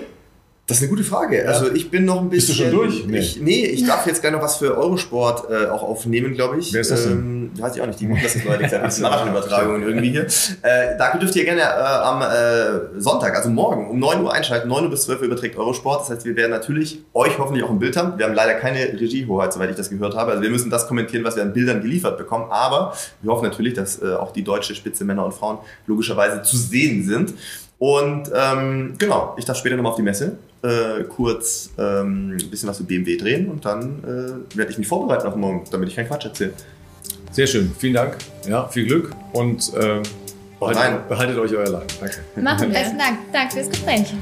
[0.67, 1.47] Das ist eine gute Frage.
[1.47, 2.71] Also ich bin noch ein Bist bisschen.
[2.71, 3.05] du schon durch?
[3.05, 3.19] Nee.
[3.19, 6.73] Ich, nee, ich darf jetzt gleich noch was für Eurosport äh, auch aufnehmen, glaube ich.
[6.73, 7.11] Wer ist das denn?
[7.11, 7.99] Ähm, weiß ich auch nicht.
[7.99, 10.23] Die machen das neuerdings ja mit Marathon-Übertragungen irgendwie hier.
[10.63, 14.67] Äh, da dürft ihr gerne äh, am äh, Sonntag, also morgen um 9 Uhr einschalten.
[14.67, 16.01] 9 Uhr bis 12 Uhr überträgt Eurosport.
[16.01, 18.17] Das heißt, wir werden natürlich euch hoffentlich auch im Bild haben.
[18.17, 20.31] Wir haben leider keine Regiehoheit, soweit ich das gehört habe.
[20.31, 22.45] Also wir müssen das kommentieren, was wir an Bildern geliefert bekommen.
[22.49, 26.57] Aber wir hoffen natürlich, dass äh, auch die deutsche Spitze Männer und Frauen logischerweise zu
[26.57, 27.35] sehen sind.
[27.77, 32.69] Und ähm, genau, ich darf später nochmal auf die Messe äh, kurz ähm, ein bisschen
[32.69, 35.95] was für BMW drehen und dann äh, werde ich mich vorbereiten auf morgen, damit ich
[35.95, 36.53] keinen Quatsch erzähle.
[37.31, 38.17] Sehr schön, vielen Dank.
[38.47, 40.01] Ja, viel Glück und äh,
[40.59, 41.93] behaltet, behaltet euch euer Leid.
[41.99, 42.17] Danke.
[42.41, 42.79] Machen wir.
[42.79, 43.17] Besten Dank.
[43.31, 44.13] Danke fürs Gespräch.